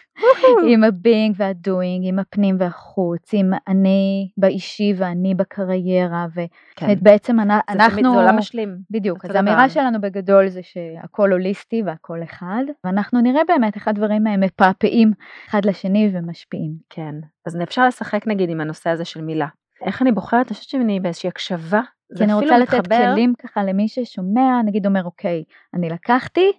עם 0.68 0.84
הבינג 0.84 1.36
והדוינג, 1.38 2.06
עם 2.08 2.20
הפנים 2.20 2.56
והחוץ, 2.60 3.34
עם 3.34 3.52
אני 3.68 4.30
באישי 4.38 4.94
ואני 4.98 5.36
בקריירה, 5.36 6.26
ובעצם 6.82 7.38
כן. 7.44 7.52
אנחנו... 7.70 8.14
זה 8.14 8.20
עולם 8.20 8.38
משלים. 8.38 8.78
בדיוק, 8.90 9.26
אז 9.26 9.36
האמירה 9.36 9.70
שלנו 9.70 10.02
בגדול 10.02 10.48
זה 10.48 10.60
שהכל 10.64 11.32
הוליסטי 11.32 11.82
והכל 11.86 12.24
אחד, 12.24 12.64
ואנחנו 12.84 13.22
נראה 13.22 13.42
באמת 13.48 13.76
איך 13.76 13.88
הדברים 13.88 14.24
מפעפעים 14.40 15.12
אחד 15.50 15.66
לשני 15.66 16.12
ומשפיעים. 16.14 16.72
כן, 16.90 17.16
אז 17.46 17.58
אפשר 17.64 17.88
לשחק 17.88 18.28
נגיד 18.28 18.50
עם 18.50 18.62
הנושא 18.62 18.90
הזה 18.90 19.06
של 19.06 19.22
מילה. 19.22 19.48
איך 19.86 20.02
אני 20.02 20.12
בוחרת, 20.12 20.48
אני 20.48 20.56
חושבת 20.56 20.70
שאני 20.70 21.00
באיזושהי 21.00 21.28
הקשבה 21.28 21.82
כי 22.18 22.24
אני 22.24 22.34
רוצה 22.34 22.58
לתת. 22.58 22.88
כלים 22.88 23.34
ככה 23.44 23.64
למי 23.64 23.88
ששומע, 23.88 24.62
נגיד 24.66 24.86
אומר 24.86 25.04
אוקיי, 25.04 25.44
אני 25.74 25.90
לקחתי 25.90 26.52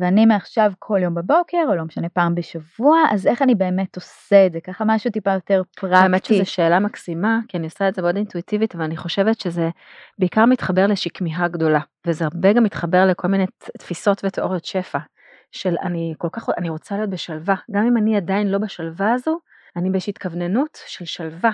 ואני 0.00 0.26
מעכשיו 0.26 0.72
כל 0.78 0.98
יום 1.02 1.14
בבוקר, 1.14 1.64
או 1.68 1.74
לא 1.74 1.84
משנה 1.84 2.08
פעם 2.08 2.34
בשבוע, 2.34 2.98
אז 3.10 3.26
איך 3.26 3.42
אני 3.42 3.54
באמת 3.54 3.96
עושה 3.96 4.46
את 4.46 4.52
זה? 4.52 4.60
ככה 4.60 4.84
משהו 4.86 5.10
טיפה 5.10 5.32
יותר 5.32 5.62
פרקטי. 5.76 5.96
האמת 5.96 6.24
שזו 6.24 6.50
שאלה 6.50 6.78
מקסימה, 6.78 7.38
כי 7.48 7.56
אני 7.56 7.66
עושה 7.66 7.88
את 7.88 7.94
זה 7.94 8.02
מאוד 8.02 8.16
אינטואיטיבית, 8.16 8.74
ואני 8.74 8.96
חושבת 8.96 9.40
שזה 9.40 9.70
בעיקר 10.18 10.44
מתחבר 10.44 10.86
לאיזושהי 10.86 11.10
כמיהה 11.10 11.48
גדולה, 11.48 11.80
וזה 12.06 12.24
הרבה 12.24 12.52
גם 12.52 12.62
מתחבר 12.62 13.06
לכל 13.06 13.28
מיני 13.28 13.46
תפיסות 13.78 14.24
ותיאוריות 14.24 14.64
שפע, 14.64 14.98
של 15.52 15.74
אני 15.82 16.14
כל 16.18 16.28
כך, 16.32 16.48
אני 16.58 16.68
רוצה 16.68 16.96
להיות 16.96 17.10
בשלווה, 17.10 17.54
גם 17.70 17.86
אם 17.86 17.96
אני 17.96 18.16
עדיין 18.16 18.48
לא 18.48 18.58
בשלווה 18.58 19.12
הזו, 19.12 19.38
אני 19.76 19.90
באיזושהי 19.90 20.10
התכווננות 20.10 20.78
של 20.86 21.04
שלווה, 21.04 21.50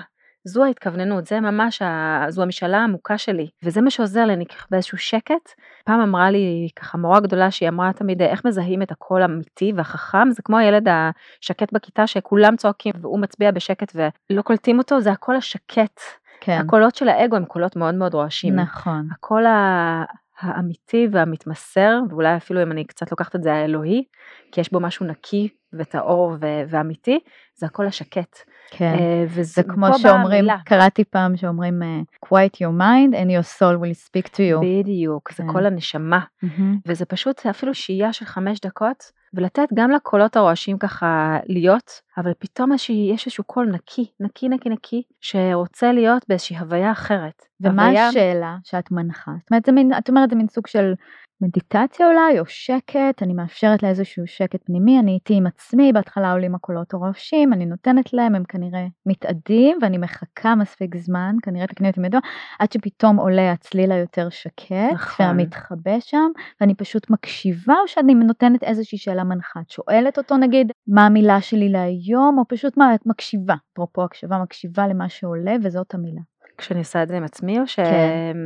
זו 0.47 0.63
ההתכווננות, 0.63 1.25
זה 1.25 1.39
ממש, 1.39 1.81
ה... 1.81 2.25
זו 2.29 2.41
המשאלה 2.41 2.77
העמוקה 2.77 3.17
שלי, 3.17 3.49
וזה 3.63 3.81
מה 3.81 3.89
שעוזר 3.89 4.25
לי, 4.25 4.33
אני 4.33 4.45
באיזשהו 4.71 4.97
שקט. 4.97 5.49
פעם 5.85 5.99
אמרה 5.99 6.31
לי 6.31 6.69
ככה 6.75 6.97
מורה 6.97 7.19
גדולה 7.19 7.51
שהיא 7.51 7.69
אמרה 7.69 7.93
תמיד 7.93 8.21
איך 8.21 8.45
מזהים 8.45 8.81
את 8.81 8.91
הקול 8.91 9.21
האמיתי 9.21 9.71
והחכם, 9.75 10.31
זה 10.31 10.41
כמו 10.43 10.57
הילד 10.57 10.87
השקט 10.87 11.73
בכיתה 11.73 12.07
שכולם 12.07 12.55
צועקים 12.55 12.93
והוא 13.01 13.19
מצביע 13.19 13.51
בשקט 13.51 13.95
ולא 13.95 14.41
קולטים 14.41 14.77
אותו, 14.77 15.01
זה 15.01 15.11
הקול 15.11 15.35
השקט. 15.35 15.99
כן. 16.41 16.59
הקולות 16.65 16.95
של 16.95 17.09
האגו 17.09 17.35
הם 17.35 17.45
קולות 17.45 17.75
מאוד 17.75 17.95
מאוד 17.95 18.13
רועשים. 18.13 18.55
נכון. 18.55 19.07
הקול 19.11 19.45
ה... 19.45 20.03
האמיתי 20.39 21.07
והמתמסר, 21.11 21.99
ואולי 22.09 22.37
אפילו 22.37 22.63
אם 22.63 22.71
אני 22.71 22.85
קצת 22.85 23.11
לוקחת 23.11 23.35
את 23.35 23.43
זה 23.43 23.53
האלוהי, 23.53 24.03
כי 24.51 24.61
יש 24.61 24.71
בו 24.71 24.79
משהו 24.79 25.05
נקי 25.05 25.49
וטהור 25.73 26.35
ואמיתי, 26.69 27.19
זה 27.55 27.65
הקול 27.65 27.87
השקט. 27.87 28.37
כן, 28.71 28.95
וזה 29.27 29.63
כמו 29.63 29.87
שאומרים, 29.97 30.45
קראתי 30.65 31.03
פעם 31.03 31.37
שאומרים 31.37 31.81
uh, 31.81 32.27
quiet 32.27 32.55
your 32.55 32.79
mind 32.79 33.13
and 33.13 33.29
your 33.29 33.59
soul 33.59 33.75
will 33.81 34.07
speak 34.07 34.27
to 34.27 34.39
you. 34.39 34.61
בדיוק, 34.61 35.31
כן. 35.31 35.43
זה 35.43 35.51
קול 35.51 35.65
הנשמה, 35.65 36.19
mm-hmm. 36.19 36.61
וזה 36.87 37.05
פשוט 37.05 37.45
אפילו 37.45 37.73
שהייה 37.73 38.13
של 38.13 38.25
חמש 38.25 38.59
דקות, 38.59 39.11
ולתת 39.33 39.67
גם 39.73 39.91
לקולות 39.91 40.35
הרועשים 40.35 40.77
ככה 40.77 41.37
להיות, 41.45 42.01
אבל 42.17 42.31
פתאום 42.39 42.71
יש 42.73 43.25
איזשהו 43.25 43.43
קול 43.43 43.69
נקי, 43.71 44.05
נקי 44.19 44.49
נקי 44.49 44.69
נקי, 44.69 45.01
שרוצה 45.21 45.91
להיות 45.91 46.25
באיזושהי 46.29 46.57
הוויה 46.57 46.91
אחרת. 46.91 47.41
ומה 47.61 47.85
הוויה... 47.85 48.07
השאלה 48.07 48.57
שאת 48.63 48.91
מנחה? 48.91 49.31
זאת 49.39 49.51
אומרת, 49.51 49.65
זה 49.65 49.71
מין, 49.71 49.91
את 49.97 50.09
אומרת 50.09 50.29
זה 50.29 50.35
מין 50.35 50.47
סוג 50.47 50.67
של 50.67 50.93
מדיטציה 51.41 52.07
אולי, 52.07 52.39
או 52.39 52.45
שקט, 52.45 53.23
אני 53.23 53.33
מאפשרת 53.33 53.83
לאיזשהו 53.83 54.27
שקט 54.27 54.63
פנימי, 54.65 54.99
אני 54.99 55.11
איתי 55.11 55.33
עם 55.33 55.47
עצמי, 55.47 55.93
בהתחלה 55.93 56.31
עולים 56.31 56.55
הקולות 56.55 56.93
הרועשים, 56.93 57.53
אני 57.53 57.65
נותנת 57.65 58.13
להם, 58.13 58.35
הם 58.35 58.43
כנראה 58.43 58.85
מתאדים, 59.05 59.77
ואני 59.81 59.97
מחכה 59.97 60.55
מספיק 60.55 60.95
זמן, 60.97 61.35
כנראה 61.41 61.67
תקני 61.67 61.87
אותי 61.87 61.99
מדוע, 61.99 62.19
עד 62.59 62.71
שפתאום 62.71 63.17
עולה 63.17 63.51
הצליל 63.51 63.91
היותר 63.91 64.29
שקט, 64.29 64.93
נכון. 64.93 65.25
והמתחבא 65.25 65.99
שם, 65.99 66.29
ואני 66.61 66.75
פשוט 66.75 67.09
מקשיבה, 67.09 67.73
או 67.83 67.87
שאני 67.87 68.13
נותנת 68.13 68.63
איזושהי 68.63 68.97
שאלה 68.97 69.23
מנחה, 69.23 69.59
את 69.59 69.69
שואלת 69.69 70.17
אותו 70.17 70.37
נגיד, 70.37 70.71
מה 70.87 71.05
המילה 71.05 71.41
שלי 71.41 71.69
להיום, 71.69 72.37
או 72.37 72.43
פשוט 72.47 72.77
מה, 72.77 72.95
את 72.95 73.05
מקשיבה, 73.05 73.55
אפרופו 73.73 74.03
הקשבה, 74.03 74.37
מקשיבה 74.37 74.87
למה 74.87 75.09
שעולה, 75.09 75.55
וזאת 75.63 75.93
המילה. 75.93 76.21
כשאני 76.57 76.79
עושה 76.79 77.03
את 77.03 77.07
זה 77.07 77.17
עם 77.17 77.23
עצמי, 77.23 77.59
או 77.59 77.67
ש... 77.67 77.75
כן. 77.75 78.37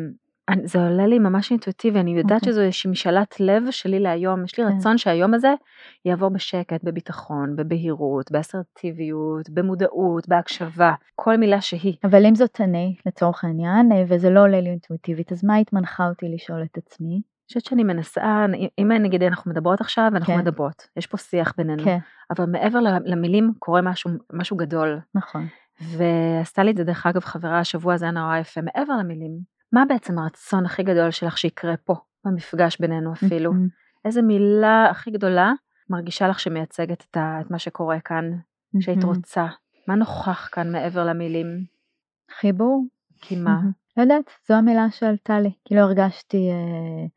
זה 0.64 0.80
עולה 0.80 1.08
לי 1.08 1.20
ממש 1.20 1.52
אינטואיטיבי, 1.52 2.00
אני 2.00 2.18
יודעת 2.18 2.32
אוקיי. 2.32 2.52
שזו 2.52 2.62
איזושהי 2.62 2.92
משאלת 2.92 3.40
לב 3.40 3.64
שלי 3.72 4.00
להיום, 4.00 4.44
יש 4.44 4.60
לי 4.60 4.66
כן. 4.66 4.78
רצון 4.78 4.98
שהיום 4.98 5.34
הזה 5.34 5.54
יעבור 6.06 6.30
בשקט, 6.30 6.84
בביטחון, 6.84 7.56
בבהירות, 7.56 8.32
באסרטיביות, 8.32 9.50
במודעות, 9.50 10.28
בהקשבה, 10.28 10.94
כל 11.16 11.38
מילה 11.38 11.62
שהיא. 11.62 11.96
אבל 12.04 12.26
אם 12.26 12.36
זאת 12.36 12.62
אני, 12.62 12.96
לצורך 13.06 13.44
העניין, 13.44 13.90
וזה 14.08 14.30
לא 14.30 14.40
עולה 14.40 14.62
לי 14.62 14.70
אינטואיטיבית, 14.70 15.32
אז 15.32 15.46
מה 15.46 15.54
היית 15.56 15.74
מנחה 15.74 16.10
אותי 16.10 16.26
לשאול 16.30 16.64
את 16.64 16.78
עצמי? 16.78 17.14
אני 17.14 17.48
חושבת 17.48 17.66
שאני 17.66 17.84
מנסה, 17.84 18.46
אם 18.80 18.92
נגיד 18.92 19.24
אנחנו 19.24 19.52
מדברות 19.52 19.82
עכשיו, 19.82 20.12
אנחנו 20.14 20.34
כן. 20.34 20.40
מדברות, 20.40 20.88
יש 20.98 21.08
פה 21.08 21.18
שיח 21.18 21.54
בינינו, 21.58 21.84
כן, 21.84 21.98
אבל 22.30 22.46
מעבר 22.46 22.80
למילים 23.06 23.54
קורה 23.60 23.82
משהו, 23.82 24.12
משהו 24.34 24.58
גדול, 24.58 25.00
נכון. 25.16 25.48
ועשתה 25.82 26.64
לי 26.64 26.72
את 26.72 26.78
זה 26.78 26.84
דרך 26.84 27.06
אגב 27.06 27.22
חברה 27.22 27.60
השבוע 27.60 27.98
זה 27.98 28.06
היה 28.06 28.12
נורא 28.12 28.38
יפה, 28.38 28.62
מעבר 28.62 28.94
למילים, 28.94 29.40
מה 29.74 29.84
בעצם 29.86 30.20
הרצון 30.20 30.66
הכי 30.66 30.84
גדול 30.84 31.12
שלך 31.12 31.38
שיקרה 31.38 31.78
פה, 31.78 31.96
במפגש 32.26 32.78
בינינו 32.80 33.14
אפילו? 33.14 33.52
איזה 34.06 34.22
מילה 34.22 34.88
הכי 34.90 35.12
גדולה 35.12 35.52
מרגישה 35.90 36.28
לך 36.28 36.40
שמייצגת 36.40 37.06
את, 37.12 37.18
ה, 37.18 37.42
את 37.42 37.52
מה 37.52 37.60
שקורה 37.60 38.00
כאן, 38.00 38.32
שהיית. 38.80 39.04
רוצה? 39.04 39.46
מה 39.88 39.96
נוכח 39.96 40.50
כאן 40.52 40.72
מעבר 40.72 41.06
למילים? 41.06 41.48
חיבור? 42.40 42.86
כי 43.22 43.36
מה? 43.36 43.60
לא 43.98 44.02
יודעת, 44.02 44.30
זו 44.48 44.54
המילה 44.54 44.92
שעלתה 44.92 45.40
לי. 45.40 45.52
כאילו 45.66 45.82
הרגשתי, 45.82 46.50
אה, 46.52 47.08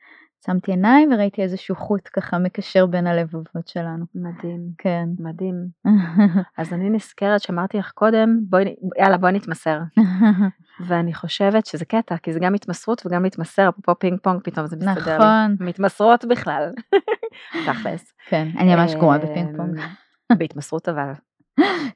שמתי 0.47 0.71
עיניים 0.71 1.13
וראיתי 1.13 1.43
איזשהו 1.43 1.77
חוט 1.77 2.09
ככה 2.13 2.39
מקשר 2.39 2.87
בין 2.87 3.07
הלבבות 3.07 3.69
שלנו. 3.69 4.05
מדהים, 4.15 4.61
כן. 4.79 5.05
מדהים. 5.19 5.55
אז 6.59 6.73
אני 6.73 6.91
נזכרת 6.91 7.41
שאמרתי 7.41 7.79
לך 7.79 7.91
קודם, 7.91 8.41
בואי, 8.49 8.75
יאללה 8.99 9.19
בואי 9.19 9.33
נתמסר. 9.33 9.79
ואני 10.81 11.15
חושבת 11.15 11.67
שזה 11.67 11.85
קטע, 11.85 12.17
כי 12.17 12.33
זה 12.33 12.41
גם 12.41 12.55
התמסרות 12.55 13.07
וגם 13.07 13.23
להתמסר, 13.23 13.69
אפרופו 13.69 13.99
פינג 13.99 14.19
פונג 14.23 14.41
פתאום 14.45 14.67
זה 14.67 14.77
מסתדר 14.77 15.19
לי. 15.19 15.25
נכון. 15.25 15.67
מתמסרות 15.67 16.25
בכלל. 16.25 16.73
תכלס. 17.67 18.13
כן, 18.29 18.49
אני 18.59 18.77
ממש 18.77 18.95
גרועה 18.95 19.19
בפינג 19.19 19.57
פונג. 19.57 19.79
אמ, 20.33 20.37
בהתמסרות 20.39 20.89
אבל. 20.89 21.13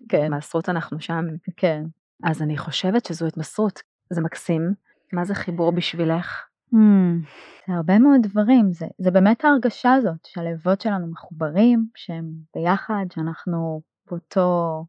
כן, 0.08 0.30
בהתמסרות 0.30 0.68
אנחנו 0.68 1.00
שם. 1.00 1.24
כן. 1.56 1.82
אז 2.24 2.42
אני 2.42 2.58
חושבת 2.58 3.04
שזו 3.04 3.26
התמסרות. 3.26 3.82
זה 4.10 4.20
מקסים. 4.20 4.72
מה 5.12 5.24
זה 5.24 5.34
חיבור 5.34 5.72
בשבילך? 5.72 6.46
Hmm, 6.74 7.26
זה 7.68 7.74
הרבה 7.74 7.98
מאוד 7.98 8.20
דברים, 8.22 8.72
זה, 8.72 8.86
זה 8.98 9.10
באמת 9.10 9.44
ההרגשה 9.44 9.94
הזאת 9.94 10.24
שהלבבות 10.26 10.80
שלנו 10.80 11.06
מחוברים, 11.06 11.86
שהם 11.94 12.24
ביחד, 12.54 13.04
שאנחנו 13.14 13.80
באותו 14.10 14.84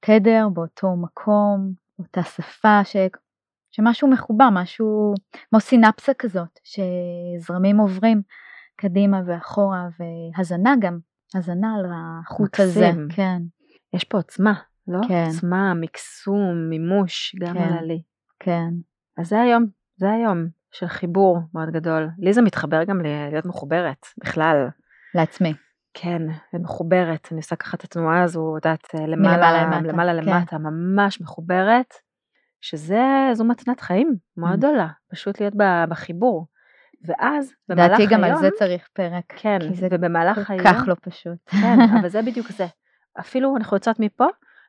תדר, 0.00 0.48
באותו 0.52 0.96
מקום, 0.96 1.72
באותה 1.98 2.22
שפה, 2.22 2.84
ש, 2.84 2.96
שמשהו 3.76 4.08
מחובר, 4.08 4.48
משהו 4.52 5.14
כמו 5.50 5.60
סינפסה 5.60 6.14
כזאת, 6.14 6.60
שזרמים 6.64 7.78
עוברים 7.78 8.22
קדימה 8.76 9.20
ואחורה, 9.26 9.88
והזנה 9.98 10.74
גם, 10.80 10.98
הזנה 11.34 11.74
על 11.78 11.84
החוט 11.94 12.60
הזה, 12.60 12.88
מקסים. 12.88 13.08
כן, 13.10 13.42
יש 13.94 14.04
פה 14.04 14.18
עוצמה, 14.18 14.54
לא? 14.88 15.00
כן. 15.08 15.24
עוצמה, 15.26 15.74
מקסום, 15.74 16.68
מימוש, 16.68 17.36
גם 17.40 17.54
כן. 17.54 17.62
עלה 17.62 17.82
לי. 17.82 18.02
כן, 18.40 18.70
אז 19.18 19.28
זה 19.28 19.40
היום, 19.40 19.66
זה 19.96 20.10
היום 20.10 20.46
של 20.72 20.86
חיבור 20.86 21.38
מאוד 21.54 21.70
גדול. 21.70 22.08
לי 22.18 22.32
זה 22.32 22.42
מתחבר 22.42 22.84
גם 22.84 23.00
להיות 23.30 23.46
מחוברת, 23.46 24.06
בכלל. 24.18 24.68
לעצמי, 25.14 25.54
כן, 25.94 26.22
ומחוברת. 26.54 27.28
אני 27.30 27.38
עושה 27.38 27.56
ככה 27.56 27.76
את 27.76 27.84
התנועה 27.84 28.22
הזו, 28.22 28.56
את 28.58 28.64
יודעת, 28.64 28.94
למעלה, 28.94 29.36
מלמעלה 29.36 29.64
למטה, 29.64 29.92
למעלה 29.92 30.22
כן. 30.22 30.28
למטה, 30.28 30.58
ממש 30.58 31.20
מחוברת, 31.20 31.94
שזה, 32.64 33.02
זו 33.32 33.44
מתנת 33.44 33.80
חיים 33.80 34.16
מאוד 34.36 34.52
Mm. 34.52 34.56
גדולה, 34.56 34.88
פשוט 35.10 35.40
להיות 35.40 35.54
בחיבור. 35.88 36.46
ואז, 37.06 37.52
במהלך 37.68 37.86
לדעתי 37.86 38.02
היום, 38.02 38.12
גם 38.12 38.24
על 38.24 38.36
זה 38.36 38.48
צריך 38.58 38.88
פרק, 38.92 39.24
כן, 39.36 39.58
כי 39.60 39.74
זה 39.74 39.88
ובמהלך 39.90 40.46
כל 40.46 40.52
היום, 40.52 40.64
כך 40.64 40.88
לא 40.88 40.96
פשוט. 41.02 41.38
כן, 41.46 41.78
אבל 42.00 42.08
זה 42.08 42.22
בדיוק 42.22 42.50
זה. 42.50 42.66
אפילו 43.20 43.56
אנחנו 43.56 43.76
יוצאות 43.76 44.00
מפה, 44.00 44.26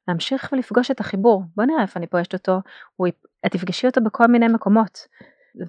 להמשיך 0.07 0.49
ולפגוש 0.53 0.91
את 0.91 0.99
החיבור. 0.99 1.43
בוא 1.55 1.65
נראה 1.65 1.81
איפה 1.81 1.99
אני 1.99 2.07
פוגשת 2.07 2.33
אותו, 2.33 2.61
הוא, 2.95 3.07
את 3.45 3.51
תפגשי 3.51 3.87
אותו 3.87 4.01
בכל 4.01 4.27
מיני 4.27 4.47
מקומות. 4.47 4.99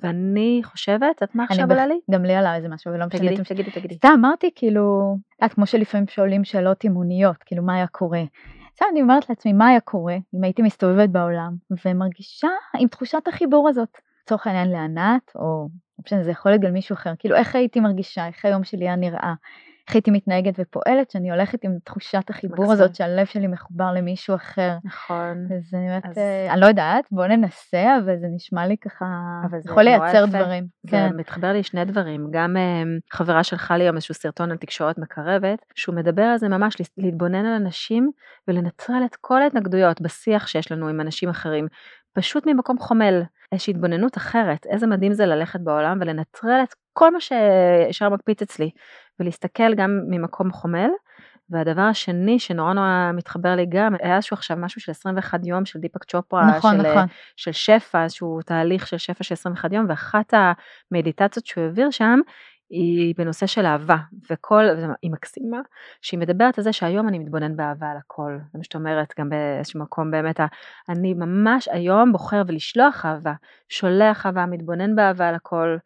ואני 0.03 0.61
חושבת, 0.65 1.23
את 1.23 1.35
מה 1.35 1.45
עכשיו 1.45 1.73
עלה 1.73 1.87
לי? 1.87 2.01
גם 2.11 2.25
לי 2.25 2.35
עלה 2.35 2.57
איזה 2.57 2.69
משהו, 2.69 2.93
ולא 2.93 3.07
משנה. 3.07 3.19
תגידי, 3.21 3.45
תגידי, 3.45 3.71
תגידי. 3.71 3.95
סתם 3.95 4.13
אמרתי 4.19 4.51
כאילו, 4.55 5.17
את 5.29 5.43
יודעת, 5.43 5.55
כמו 5.55 5.67
שלפעמים 5.67 6.07
שואלים 6.09 6.45
שאלות 6.45 6.85
אימוניות, 6.85 7.37
כאילו 7.47 7.63
מה 7.63 7.75
היה 7.75 7.87
קורה. 7.87 8.23
סתם 8.77 8.87
אני 8.93 9.03
אומרת 9.03 9.29
לעצמי 9.29 9.53
מה 9.53 9.69
היה 9.69 9.81
קורה 9.81 10.17
אם 10.35 10.45
הייתי 10.45 10.63
מסתובבת 10.63 11.09
בעולם 11.09 11.55
ומרגישה 11.85 12.49
עם 12.79 12.89
תחושת 12.89 13.29
החיבור 13.29 13.69
הזאת. 13.69 13.99
לצורך 14.23 14.47
העניין 14.47 14.71
לענת, 14.71 15.33
או 15.35 15.69
לא 15.99 16.03
משנה, 16.07 16.23
זה 16.25 16.31
יכול 16.31 16.53
להיות 16.53 16.63
גם 16.63 16.73
מישהו 16.73 16.95
אחר, 16.95 17.13
כאילו 17.19 17.37
איך 17.37 17.55
הייתי 17.55 17.81
מרגישה, 17.81 18.27
איך 18.27 18.45
היום 18.45 18.65
שלי 18.65 18.85
היה 18.85 18.97
נראה, 18.97 19.35
איך 19.89 19.95
הייתי 19.95 20.11
מתנהגת 20.11 20.55
ופועלת, 20.59 21.11
שאני 21.11 21.31
הולכת 21.31 21.65
עם 21.65 21.77
תחושת 21.85 22.31
החיבור 22.31 22.57
מקסים. 22.57 22.71
הזאת 22.73 22.95
שהלב 22.95 23.27
שלי 23.27 23.47
מחובר 23.47 23.93
למישהו 23.93 24.35
אחר. 24.35 24.77
נכון. 24.85 25.47
אז 25.57 25.75
אני 25.75 25.89
אומרת, 25.89 26.07
אז- 26.07 26.19
אה, 26.19 26.53
אני 26.53 26.61
לא 26.61 26.67
יודעת, 26.67 27.05
בוא 27.11 27.27
ננסה, 27.27 27.97
אבל 28.05 28.17
זה 28.21 28.27
נשמע 28.35 28.67
לי 28.67 28.77
ככה, 28.77 29.05
יכול 29.65 29.83
לייצר 29.83 30.25
יפה. 30.29 30.39
דברים. 30.39 30.67
זה 30.83 30.91
כן, 30.91 31.11
מתחבר 31.17 31.53
לי 31.53 31.63
שני 31.63 31.85
דברים, 31.85 32.29
גם 32.31 32.57
אמ, 32.57 32.99
חברה 33.13 33.45
שלחה 33.45 33.77
לי 33.77 33.85
היום 33.85 33.97
איזשהו 33.97 34.15
סרטון 34.15 34.51
על 34.51 34.57
תקשורת 34.57 34.99
מקרבת, 34.99 35.59
שהוא 35.75 35.95
מדבר 35.95 36.23
על 36.23 36.39
זה 36.39 36.49
ממש 36.49 36.75
להתבונן 36.99 37.45
על 37.47 37.53
אנשים 37.55 38.11
ולנטרל 38.49 39.03
את 39.11 39.17
כל 39.21 39.43
ההתנגדויות 39.43 40.01
בשיח 40.01 40.47
שיש 40.47 40.73
לנו 40.73 40.89
עם 40.89 41.01
אנשים 41.01 41.29
אחרים, 41.29 41.67
פשוט 42.13 42.47
ממקום 42.47 42.79
חומל, 42.79 43.23
איזושהי 43.53 43.71
התבוננות 43.75 44.17
אחרת, 44.17 44.67
איזה 44.67 44.87
מדהים 44.87 45.13
זה 45.13 45.27
ללכת 45.27 45.61
בעולם 45.61 45.99
ולנטרל 46.01 46.61
את 46.63 46.75
כל 46.99 47.11
מה 47.13 47.19
שישר 47.21 48.09
מקפיץ 48.09 48.43
אצלי, 48.43 48.71
ולהסתכל 49.21 49.75
גם 49.75 50.01
ממקום 50.11 50.53
חומל. 50.53 50.89
והדבר 51.51 51.83
השני 51.83 52.39
שנורא 52.39 52.73
נורא 52.73 53.11
מתחבר 53.15 53.57
לי 53.57 53.67
גם, 53.69 53.95
היה 54.01 54.17
איזשהו 54.17 54.35
עכשיו 54.35 54.57
משהו 54.61 54.81
של 54.81 54.91
21 54.91 55.41
יום 55.45 55.65
של 55.65 55.79
דיפק 55.79 56.05
צ'ופרה, 56.05 56.47
נכון, 56.57 56.77
של, 56.77 56.91
נכון. 56.91 57.07
של 57.37 57.53
שפע, 57.53 58.05
איזשהו 58.05 58.41
תהליך 58.47 58.87
של 58.87 58.99
שפע 58.99 59.25
של 59.25 59.35
21 59.35 59.73
יום, 59.73 59.87
ואחת 59.89 60.35
המדיטציות 60.93 61.47
שהוא 61.47 61.65
העביר 61.65 61.91
שם, 61.91 62.21
היא 62.71 63.15
בנושא 63.19 63.47
של 63.47 63.67
אהבה, 63.67 63.97
וכל, 64.31 64.65
היא 65.03 65.11
מקסימה, 65.11 65.61
שהיא 66.03 66.21
מדברת 66.21 66.59
על 66.59 66.65
זה 66.65 66.73
שהיום 66.73 67.09
אני 67.09 67.19
מתבונן 67.19 67.57
באהבה 67.57 67.91
על 67.91 67.97
הכל, 67.97 68.39
זה 68.53 68.59
מה 68.59 68.65
שאת 68.65 68.75
אומרת 68.75 69.15
גם 69.19 69.29
באיזשהו 69.29 69.81
מקום 69.81 70.11
באמת, 70.11 70.41
אני 70.89 71.15
ממש 71.15 71.69
היום 71.73 72.13
בוחר 72.13 72.43
ולשלוח 72.47 73.07
אהבה, 73.07 73.33
שולח 73.69 74.27
אהבה, 74.27 74.47
מתבונן 74.47 74.97
באהבה 74.97 75.29
על 75.29 75.35
הכל, 75.35 75.77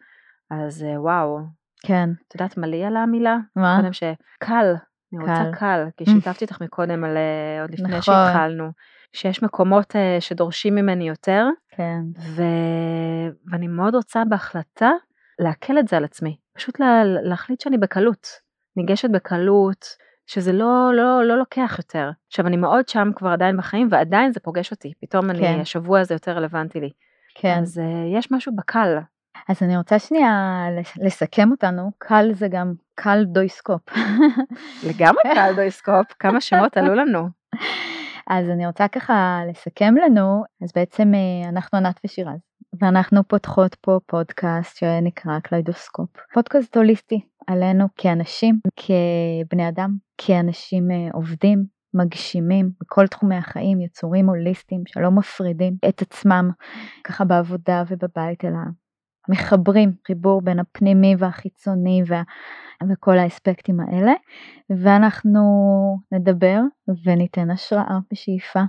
אז 0.51 0.83
אה, 0.83 1.01
וואו, 1.01 1.39
כן, 1.87 2.11
את 2.29 2.35
יודעת 2.35 2.57
מה 2.57 2.67
לי 2.67 2.85
על 2.85 2.97
המילה? 2.97 3.37
מה? 3.57 3.77
קודם 3.81 3.93
שקל, 3.93 4.75
אני 5.13 5.21
רוצה 5.21 5.45
קל. 5.53 5.59
קל, 5.59 5.85
כי 5.97 6.05
שיתפתי 6.11 6.45
אותך 6.45 6.63
מקודם 6.63 7.05
על 7.05 7.17
אה, 7.17 7.63
עוד 7.63 7.71
לפני 7.71 7.89
נכון. 7.89 8.01
שהתחלנו, 8.01 8.71
שיש 9.13 9.43
מקומות 9.43 9.97
אה, 9.97 10.17
שדורשים 10.21 10.75
ממני 10.75 11.09
יותר, 11.09 11.47
כן, 11.69 12.01
ו... 12.19 12.43
ואני 13.51 13.69
מאוד 13.69 13.95
רוצה 13.95 14.23
בהחלטה 14.29 14.91
להקל 15.39 15.79
את 15.79 15.89
זה 15.89 15.97
על 15.97 16.05
עצמי, 16.05 16.37
פשוט 16.57 16.81
לה... 16.81 17.05
להחליט 17.05 17.61
שאני 17.61 17.79
בקלות, 17.79 18.27
ניגשת 18.77 19.11
בקלות, 19.11 19.87
שזה 20.27 20.53
לא, 20.53 20.91
לא, 20.95 21.25
לא 21.25 21.39
לוקח 21.39 21.75
יותר. 21.79 22.11
עכשיו 22.27 22.47
אני 22.47 22.57
מאוד 22.57 22.89
שם 22.89 23.11
כבר 23.17 23.29
עדיין 23.29 23.57
בחיים 23.57 23.89
ועדיין 23.91 24.33
זה 24.33 24.41
פוגש 24.41 24.71
אותי, 24.71 24.93
פתאום 25.01 25.31
אני, 25.31 25.39
כן. 25.39 25.59
השבוע 25.61 26.01
הזה 26.01 26.15
יותר 26.15 26.33
רלוונטי 26.33 26.81
לי. 26.81 26.91
כן. 27.35 27.59
אז 27.63 27.79
אה, 27.79 28.19
יש 28.19 28.33
משהו 28.33 28.57
בקל, 28.57 28.99
אז 29.49 29.63
אני 29.63 29.77
רוצה 29.77 29.99
שנייה 29.99 30.65
לס- 30.81 30.97
לסכם 30.97 31.51
אותנו, 31.51 31.91
קל 31.99 32.31
זה 32.33 32.49
גם 32.49 32.73
קליידוסקופ. 32.95 33.81
לגמרי 34.87 35.23
קליידוסקופ, 35.35 36.07
כמה 36.19 36.41
שמות 36.41 36.77
עלו 36.77 36.95
לנו. 36.95 37.29
אז 38.31 38.51
אני 38.51 38.67
רוצה 38.67 38.89
ככה 38.89 39.41
לסכם 39.51 39.95
לנו, 39.97 40.45
אז 40.63 40.71
בעצם 40.75 41.13
אה, 41.15 41.49
אנחנו 41.49 41.79
ענת 41.79 42.01
ושירז, 42.05 42.41
ואנחנו 42.81 43.29
פותחות 43.29 43.75
פה 43.75 43.99
פודקאסט 44.07 44.77
שנקרא 44.77 45.39
קליידוסקופ. 45.41 46.09
פודקאסט 46.35 46.77
הוליסטי, 46.77 47.21
עלינו 47.47 47.87
כאנשים, 47.97 48.61
כבני 48.77 49.69
אדם, 49.69 49.91
כאנשים 50.19 50.89
עובדים, 51.13 51.65
מגשימים 51.95 52.71
בכל 52.81 53.07
תחומי 53.07 53.37
החיים, 53.37 53.81
יצורים 53.81 54.29
הוליסטיים 54.29 54.83
שלא 54.87 55.11
מפרידים 55.11 55.75
את 55.89 56.03
עצמם 56.03 56.51
ככה 57.05 57.25
בעבודה 57.25 57.83
ובבית, 57.89 58.45
אלא 58.45 58.59
מחברים 59.29 59.93
חיבור 60.07 60.43
בין 60.43 60.59
הפנימי 60.59 61.15
והחיצוני 61.19 62.03
וה... 62.07 62.23
וכל 62.89 63.19
האספקטים 63.19 63.81
האלה 63.81 64.13
ואנחנו 64.71 65.41
נדבר 66.13 66.61
וניתן 67.05 67.51
השראה 67.51 67.99
בשאיפה 68.13 68.61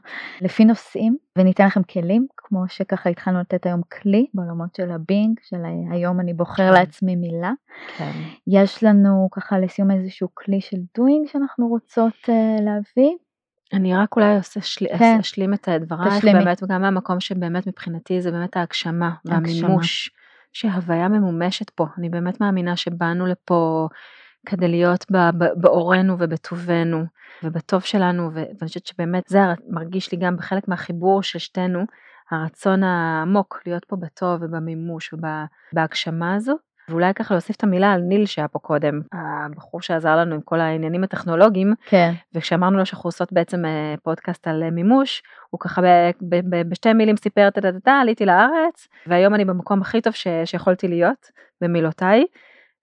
לפי 0.42 0.66
נושאים 0.66 1.18
וניתן 1.38 1.66
לכם 1.66 1.84
כלים 1.84 2.28
כמו 2.38 2.60
שככה 2.68 3.10
התחלנו 3.10 3.40
לתת 3.40 3.66
היום 3.66 3.82
כלי 4.02 4.26
בעולמות 4.34 4.76
של 4.76 4.92
ה 4.92 5.00
being 5.00 5.40
של 5.42 5.58
היום 5.92 6.20
אני 6.20 6.34
בוחר 6.34 6.68
כן. 6.68 6.74
לעצמי 6.74 7.16
מילה. 7.16 7.52
כן. 7.98 8.12
יש 8.48 8.84
לנו 8.84 9.28
ככה 9.32 9.60
לסיום 9.60 9.92
איזשהו 9.92 10.28
כלי 10.34 10.62
של 10.62 10.78
doing 10.98 11.28
שאנחנו 11.28 11.68
רוצות 11.68 12.14
אה, 12.24 12.62
להביא. 12.62 13.16
אני 13.74 13.96
רק 13.96 14.16
אולי 14.16 14.36
עושה 14.36 14.62
של... 14.62 14.86
כן. 15.00 15.18
אשלים 15.20 15.54
את 15.54 15.70
דברייך 15.70 16.24
באמת 16.24 16.64
וגם 16.64 16.82
מהמקום 16.82 17.20
שבאמת 17.20 17.68
מבחינתי 17.68 18.22
זה 18.22 18.32
באמת 18.32 18.58
ההגשמה 18.58 19.12
והמימוש. 19.26 20.21
שהוויה 20.54 21.08
ממומשת 21.08 21.70
פה. 21.70 21.86
אני 21.98 22.10
באמת 22.10 22.42
מאמינה 22.42 22.76
שבאנו 22.76 23.26
לפה 23.26 23.88
כדי 24.46 24.68
להיות 24.68 25.06
באורנו 25.56 26.16
ובטובנו 26.20 27.06
ובטוב 27.44 27.82
שלנו, 27.82 28.34
ואני 28.34 28.68
חושבת 28.68 28.86
שבאמת 28.86 29.24
זה 29.28 29.40
מרגיש 29.70 30.12
לי 30.12 30.18
גם 30.18 30.38
בחלק 30.38 30.68
מהחיבור 30.68 31.24
של 31.24 31.40
שתינו, 31.40 31.86
הרצון 32.32 32.84
העמוק 32.84 33.62
להיות 33.66 33.86
פה 33.86 33.96
בטוב 33.96 34.42
ובמימוש 34.42 35.14
ובהגשמה 35.14 36.36
הזו. 36.36 36.56
ואולי 36.90 37.14
ככה 37.14 37.34
להוסיף 37.34 37.56
את 37.56 37.64
המילה 37.64 37.94
על 37.94 38.02
ניל 38.02 38.26
שהיה 38.26 38.48
פה 38.48 38.60
קודם, 38.60 39.02
הבחור 39.12 39.82
שעזר 39.82 40.16
לנו 40.16 40.36
עם 40.36 40.42
כל 40.42 40.60
העניינים 40.60 41.04
הטכנולוגיים, 41.04 41.74
כן. 41.86 42.14
וכשאמרנו 42.36 42.78
לו 42.78 42.86
שאנחנו 42.86 43.08
עושות 43.08 43.34
בעצם 43.34 43.66
אה, 43.66 43.96
פודקאסט 44.04 44.48
על 44.48 44.64
אה, 44.64 44.72
מימוש, 44.72 45.24
הוא 45.50 45.60
ככה 45.60 45.82
ב, 45.82 45.86
ב, 46.22 46.36
ב, 46.50 46.70
בשתי 46.70 46.94
מילים 46.94 47.18
סיפר 47.18 47.48
את 47.48 47.58
הדדה, 47.58 47.94
עליתי 48.02 48.26
לארץ, 48.26 48.88
והיום 49.08 49.36
אני 49.36 49.46
במקום 49.46 49.82
הכי 49.82 50.02
טוב 50.02 50.14
ש, 50.14 50.28
שיכולתי 50.46 50.88
להיות, 50.88 51.32
במילותיי, 51.62 52.26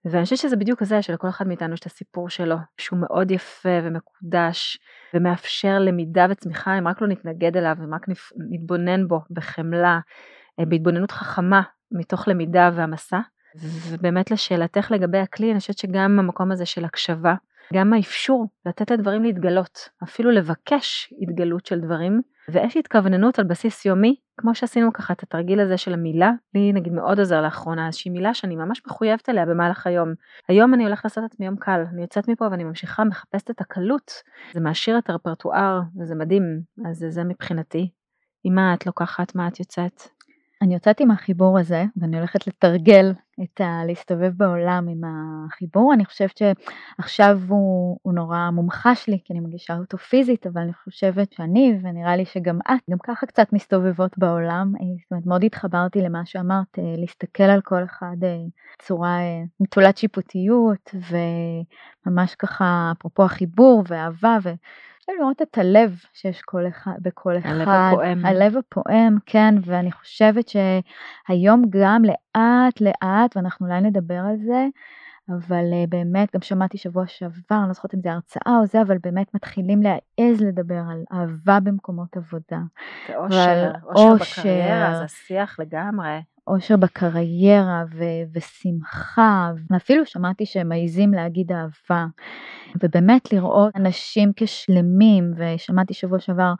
ואני 0.05 0.23
חושבת 0.23 0.39
שזה 0.39 0.55
בדיוק 0.55 0.83
זה 0.83 1.01
שלכל 1.01 1.29
אחד 1.29 1.47
מאיתנו 1.47 1.73
יש 1.73 1.79
את 1.79 1.85
הסיפור 1.85 2.29
שלו, 2.29 2.55
שהוא 2.77 2.99
מאוד 2.99 3.31
יפה 3.31 3.79
ומקודש, 3.83 4.79
ומאפשר 5.13 5.79
למידה 5.79 6.25
וצמיחה 6.29 6.77
אם 6.77 6.87
רק 6.87 7.01
לא 7.01 7.07
נתנגד 7.07 7.57
אליו, 7.57 7.75
אם 7.83 7.93
רק 7.93 8.05
נתבונן 8.49 9.07
בו 9.07 9.21
בחמלה, 9.31 9.99
אה, 10.59 10.65
בהתבוננות 10.65 11.11
חכמה 11.11 11.61
מתוך 11.91 12.27
למידה 12.27 12.69
והמסע. 12.73 13.19
ובאמת 13.61 14.31
לשאלתך 14.31 14.91
לגבי 14.91 15.17
הכלי, 15.17 15.51
אני 15.51 15.59
חושבת 15.59 15.77
שגם 15.77 16.19
המקום 16.19 16.51
הזה 16.51 16.65
של 16.65 16.85
הקשבה, 16.85 17.35
גם 17.73 17.93
האפשור 17.93 18.47
לתת 18.65 18.91
לדברים 18.91 19.23
להתגלות, 19.23 19.89
אפילו 20.03 20.31
לבקש 20.31 21.13
התגלות 21.21 21.65
של 21.65 21.79
דברים, 21.79 22.21
ויש 22.51 22.77
התכווננות 22.77 23.39
על 23.39 23.45
בסיס 23.45 23.85
יומי, 23.85 24.15
כמו 24.37 24.55
שעשינו 24.55 24.93
ככה 24.93 25.13
את 25.13 25.23
התרגיל 25.23 25.59
הזה 25.59 25.77
של 25.77 25.93
המילה, 25.93 26.31
לי 26.55 26.73
נגיד 26.73 26.93
מאוד 26.93 27.19
עוזר 27.19 27.41
לאחרונה, 27.41 27.87
איזושהי 27.87 28.11
מילה 28.11 28.33
שאני 28.33 28.55
ממש 28.55 28.81
מחויבת 28.87 29.29
אליה 29.29 29.45
במהלך 29.45 29.87
היום. 29.87 30.13
היום 30.47 30.73
אני 30.73 30.83
הולכת 30.83 31.03
לעשות 31.03 31.23
את 31.23 31.39
מי 31.39 31.45
יום 31.45 31.55
קל, 31.55 31.83
אני 31.93 32.01
יוצאת 32.01 32.27
מפה 32.27 32.47
ואני 32.51 32.63
ממשיכה, 32.63 33.03
מחפשת 33.03 33.49
את 33.49 33.61
הקלות, 33.61 34.11
זה 34.53 34.59
מעשיר 34.59 34.97
את 34.97 35.09
הרפרטואר, 35.09 35.79
וזה 35.99 36.15
מדהים, 36.15 36.43
אז 36.89 37.05
זה 37.09 37.23
מבחינתי. 37.23 37.89
עם 38.43 38.55
מה 38.55 38.73
את 38.73 38.85
לוקחת, 38.85 39.35
מה 39.35 39.47
את 39.47 39.59
יוצאת? 39.59 40.01
אני 40.61 40.73
יוצאת 40.73 40.99
עם 40.99 41.11
החיבור 41.11 41.59
הזה 41.59 41.85
ואני 41.97 42.17
הולכת 42.17 42.47
לתרגל 42.47 43.13
את 43.43 43.61
ה... 43.61 43.85
להסתובב 43.85 44.31
בעולם 44.37 44.87
עם 44.89 45.01
החיבור. 45.03 45.93
אני 45.93 46.05
חושבת 46.05 46.37
שעכשיו 46.37 47.39
הוא, 47.47 47.99
הוא 48.01 48.13
נורא 48.13 48.49
מומחש 48.49 49.07
לי 49.07 49.19
כי 49.25 49.33
אני 49.33 49.39
מגישה 49.39 49.77
אותו 49.77 49.97
פיזית, 49.97 50.47
אבל 50.47 50.61
אני 50.61 50.73
חושבת 50.73 51.33
שאני 51.33 51.79
ונראה 51.83 52.15
לי 52.15 52.25
שגם 52.25 52.59
את 52.67 52.89
גם 52.89 52.97
ככה 53.03 53.25
קצת 53.25 53.53
מסתובבות 53.53 54.17
בעולם. 54.17 54.73
זאת 55.03 55.11
אומרת 55.11 55.25
מאוד 55.25 55.43
התחברתי 55.43 56.01
למה 56.01 56.25
שאמרת, 56.25 56.79
אה, 56.79 56.93
להסתכל 56.97 57.43
על 57.43 57.61
כל 57.61 57.83
אחד 57.83 58.17
בצורה 58.79 59.19
אה, 59.19 59.43
נטולת 59.59 59.97
שיפוטיות 59.97 60.95
וממש 62.05 62.35
ככה 62.35 62.91
אפרופו 62.97 63.23
החיבור 63.23 63.83
ואהבה. 63.87 64.37
ו... 64.43 64.49
לראות 65.19 65.41
את 65.41 65.57
הלב 65.57 65.99
שיש 66.13 66.41
כל 66.41 66.67
אחד, 66.67 66.91
בכל 67.01 67.37
אחד. 67.37 67.49
הלב 67.49 67.67
הפועם. 67.69 68.25
הלב 68.25 68.57
הפועם, 68.57 69.17
כן, 69.25 69.55
ואני 69.65 69.91
חושבת 69.91 70.49
שהיום 70.49 71.63
גם 71.69 72.01
לאט 72.05 72.81
לאט, 72.81 73.37
ואנחנו 73.37 73.67
אולי 73.67 73.81
נדבר 73.81 74.19
על 74.29 74.37
זה, 74.37 74.67
אבל 75.29 75.63
uh, 75.71 75.89
באמת, 75.89 76.35
גם 76.35 76.41
שמעתי 76.41 76.77
שבוע 76.77 77.07
שעבר, 77.07 77.57
אני 77.59 77.67
לא 77.67 77.73
זוכרת 77.73 77.93
אם 77.93 77.99
זה 78.01 78.11
הרצאה 78.11 78.57
או 78.61 78.65
זה, 78.65 78.81
אבל 78.81 78.97
באמת 79.03 79.33
מתחילים 79.33 79.81
להעז 79.83 80.41
לדבר 80.41 80.81
על 80.91 81.03
אהבה 81.13 81.59
במקומות 81.59 82.17
עבודה. 82.17 82.59
זה 83.07 83.17
אושר, 83.17 83.71
אושר 83.83 84.13
בקריירה, 84.15 84.99
זה 85.01 85.07
שיח 85.07 85.59
לגמרי. 85.59 86.19
אושר 86.49 86.77
בקריירה 86.77 87.83
ו- 87.91 88.23
ושמחה, 88.33 89.51
ואפילו 89.69 90.05
שמעתי 90.05 90.45
שהם 90.45 90.69
מעיזים 90.69 91.13
להגיד 91.13 91.51
אהבה, 91.51 92.05
ובאמת 92.83 93.33
לראות 93.33 93.75
אנשים 93.75 94.31
כשלמים, 94.35 95.33
ושמעתי 95.37 95.93
שבוע 95.93 96.19
שעבר, 96.19 96.53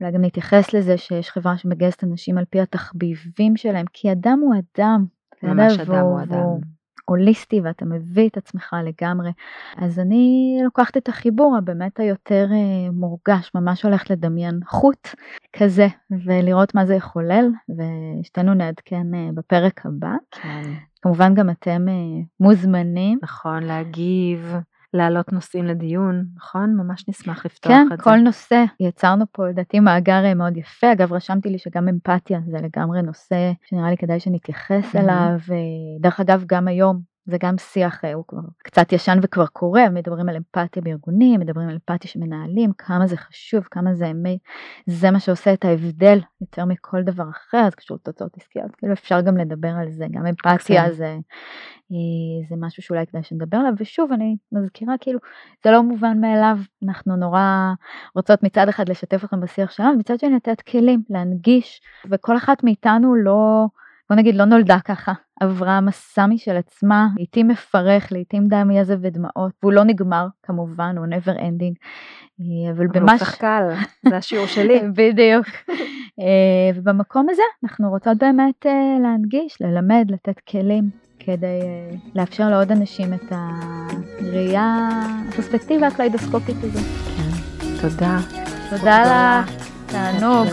אולי 0.00 0.12
גם 0.12 0.22
להתייחס 0.22 0.74
לזה 0.74 0.98
שיש 0.98 1.30
חברה 1.30 1.58
שמגייסת 1.58 2.04
אנשים 2.04 2.38
על 2.38 2.44
פי 2.50 2.60
התחביבים 2.60 3.56
שלהם, 3.56 3.86
כי 3.92 4.12
אדם 4.12 4.38
הוא 4.42 4.54
אדם. 4.54 5.04
ממש 5.42 5.78
אדם 5.78 6.00
הוא 6.00 6.22
אדם. 6.22 6.75
הוליסטי 7.08 7.60
ואתה 7.60 7.84
מביא 7.84 8.28
את 8.28 8.36
עצמך 8.36 8.76
לגמרי. 8.84 9.30
אז 9.76 9.98
אני 9.98 10.58
לוקחת 10.64 10.96
את 10.96 11.08
החיבור 11.08 11.56
הבאמת 11.58 12.00
היותר 12.00 12.46
אה, 12.52 12.90
מורגש, 12.92 13.50
ממש 13.54 13.84
הולכת 13.84 14.10
לדמיין 14.10 14.60
חוט 14.66 15.08
כזה 15.52 15.86
ולראות 16.10 16.74
מה 16.74 16.86
זה 16.86 16.94
יחולל 16.94 17.48
ושתינו 17.68 18.54
נעדכן 18.54 19.14
אה, 19.14 19.28
בפרק 19.34 19.86
הבא. 19.86 20.12
כן. 20.30 20.72
כמובן 21.02 21.34
גם 21.34 21.50
אתם 21.50 21.88
אה, 21.88 22.22
מוזמנים. 22.40 23.18
נכון, 23.22 23.62
להגיב. 23.62 24.56
להעלות 24.96 25.32
נושאים 25.32 25.64
לדיון, 25.64 26.24
נכון? 26.36 26.74
ממש 26.76 27.04
נשמח 27.08 27.46
לפתוח 27.46 27.72
כן, 27.72 27.82
את 27.82 27.98
זה. 27.98 28.04
כן, 28.04 28.10
כל 28.10 28.16
נושא. 28.16 28.64
יצרנו 28.80 29.24
פה 29.32 29.48
לדעתי 29.48 29.80
מאגר 29.80 30.34
מאוד 30.34 30.56
יפה. 30.56 30.92
אגב, 30.92 31.12
רשמתי 31.12 31.50
לי 31.50 31.58
שגם 31.58 31.88
אמפתיה 31.88 32.40
זה 32.46 32.58
לגמרי 32.58 33.02
נושא 33.02 33.52
שנראה 33.68 33.90
לי 33.90 33.96
כדאי 33.96 34.20
שנתייחס 34.20 34.94
mm-hmm. 34.94 34.98
אליו. 34.98 35.38
דרך 36.00 36.20
אגב, 36.20 36.44
גם 36.46 36.68
היום 36.68 37.15
זה 37.26 37.36
גם 37.40 37.58
שיח, 37.58 38.04
אה, 38.04 38.14
הוא 38.14 38.24
כבר 38.28 38.40
קצת 38.58 38.92
ישן 38.92 39.18
וכבר 39.22 39.46
קורה, 39.46 39.90
מדברים 39.90 40.28
על 40.28 40.36
אמפתיה 40.36 40.82
בארגונים, 40.82 41.40
מדברים 41.40 41.68
על 41.68 41.74
אמפתיה 41.74 42.10
שמנהלים, 42.10 42.72
כמה 42.78 43.06
זה 43.06 43.16
חשוב, 43.16 43.64
כמה 43.70 43.94
זה 43.94 44.06
אמת, 44.06 44.38
זה 44.86 45.10
מה 45.10 45.20
שעושה 45.20 45.52
את 45.52 45.64
ההבדל 45.64 46.18
יותר 46.40 46.64
מכל 46.64 47.02
דבר 47.02 47.24
אחר, 47.30 47.64
זה 47.70 47.76
קשור 47.76 47.96
לתוצאות 47.96 48.36
עסקיות, 48.36 48.76
כאילו 48.76 48.92
אפשר 48.92 49.20
גם 49.20 49.36
לדבר 49.36 49.72
על 49.80 49.90
זה, 49.90 50.06
גם 50.10 50.26
אמפתיה 50.26 50.92
זה, 50.92 51.16
אה, 51.92 52.48
זה 52.48 52.54
משהו 52.58 52.82
שאולי 52.82 53.06
כדאי 53.06 53.22
שנדבר 53.22 53.56
עליו, 53.56 53.72
ושוב 53.78 54.12
אני 54.12 54.36
מזכירה 54.52 54.94
כאילו 55.00 55.18
זה 55.64 55.70
לא 55.70 55.82
מובן 55.82 56.20
מאליו, 56.20 56.58
אנחנו 56.84 57.16
נורא 57.16 57.72
רוצות 58.14 58.42
מצד 58.42 58.68
אחד 58.68 58.88
לשתף 58.88 59.24
אתכם 59.24 59.40
בשיח 59.40 59.70
שלנו, 59.70 59.94
ומצד 59.94 60.18
שני 60.18 60.34
לתת 60.36 60.60
כלים, 60.60 61.02
להנגיש, 61.10 61.80
וכל 62.10 62.36
אחת 62.36 62.64
מאיתנו 62.64 63.14
לא 63.14 63.66
בוא 64.10 64.16
נגיד 64.16 64.34
לא 64.34 64.44
נולדה 64.44 64.78
ככה, 64.84 65.12
עברה 65.40 65.80
מסע 65.80 66.26
משל 66.26 66.56
עצמה, 66.56 67.06
לעיתים 67.16 67.48
מפרך, 67.48 68.12
לעיתים 68.12 68.48
דם 68.48 68.70
יזע 68.70 68.94
ודמעות, 69.00 69.52
והוא 69.62 69.72
לא 69.72 69.84
נגמר 69.84 70.26
כמובן, 70.42 70.94
הוא 70.98 71.06
never 71.06 71.38
ending, 71.38 71.74
אה, 72.40 72.72
אבל 72.72 72.86
במה... 72.86 73.12
הוא 73.12 73.18
צריך 73.18 73.34
קל, 73.34 73.62
זה 74.08 74.16
השיעור 74.16 74.46
שלי. 74.46 74.80
בדיוק. 74.98 75.46
אה, 76.20 76.70
ובמקום 76.74 77.26
הזה 77.30 77.42
אנחנו 77.64 77.90
רוצות 77.90 78.18
באמת 78.18 78.66
אה, 78.66 78.96
להנגיש, 79.02 79.56
ללמד, 79.60 80.06
לתת 80.10 80.40
כלים. 80.40 81.06
כדי 81.18 81.60
לאפשר 82.14 82.50
לעוד 82.50 82.72
אנשים 82.72 83.14
את 83.14 83.32
הראייה, 83.32 84.88
הפרספקטיבה 85.28 85.86
הקליידוסקופית 85.86 86.56
הזאת. 86.62 86.84
כן, 87.16 87.88
תודה. 87.88 88.18
תודה 88.70 89.02
לך, 89.02 89.66
תענוג. 89.86 90.48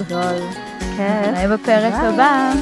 כן. 0.97 1.31
נהיה 1.33 1.57
בפרק 1.57 1.93
הבא. 1.93 2.53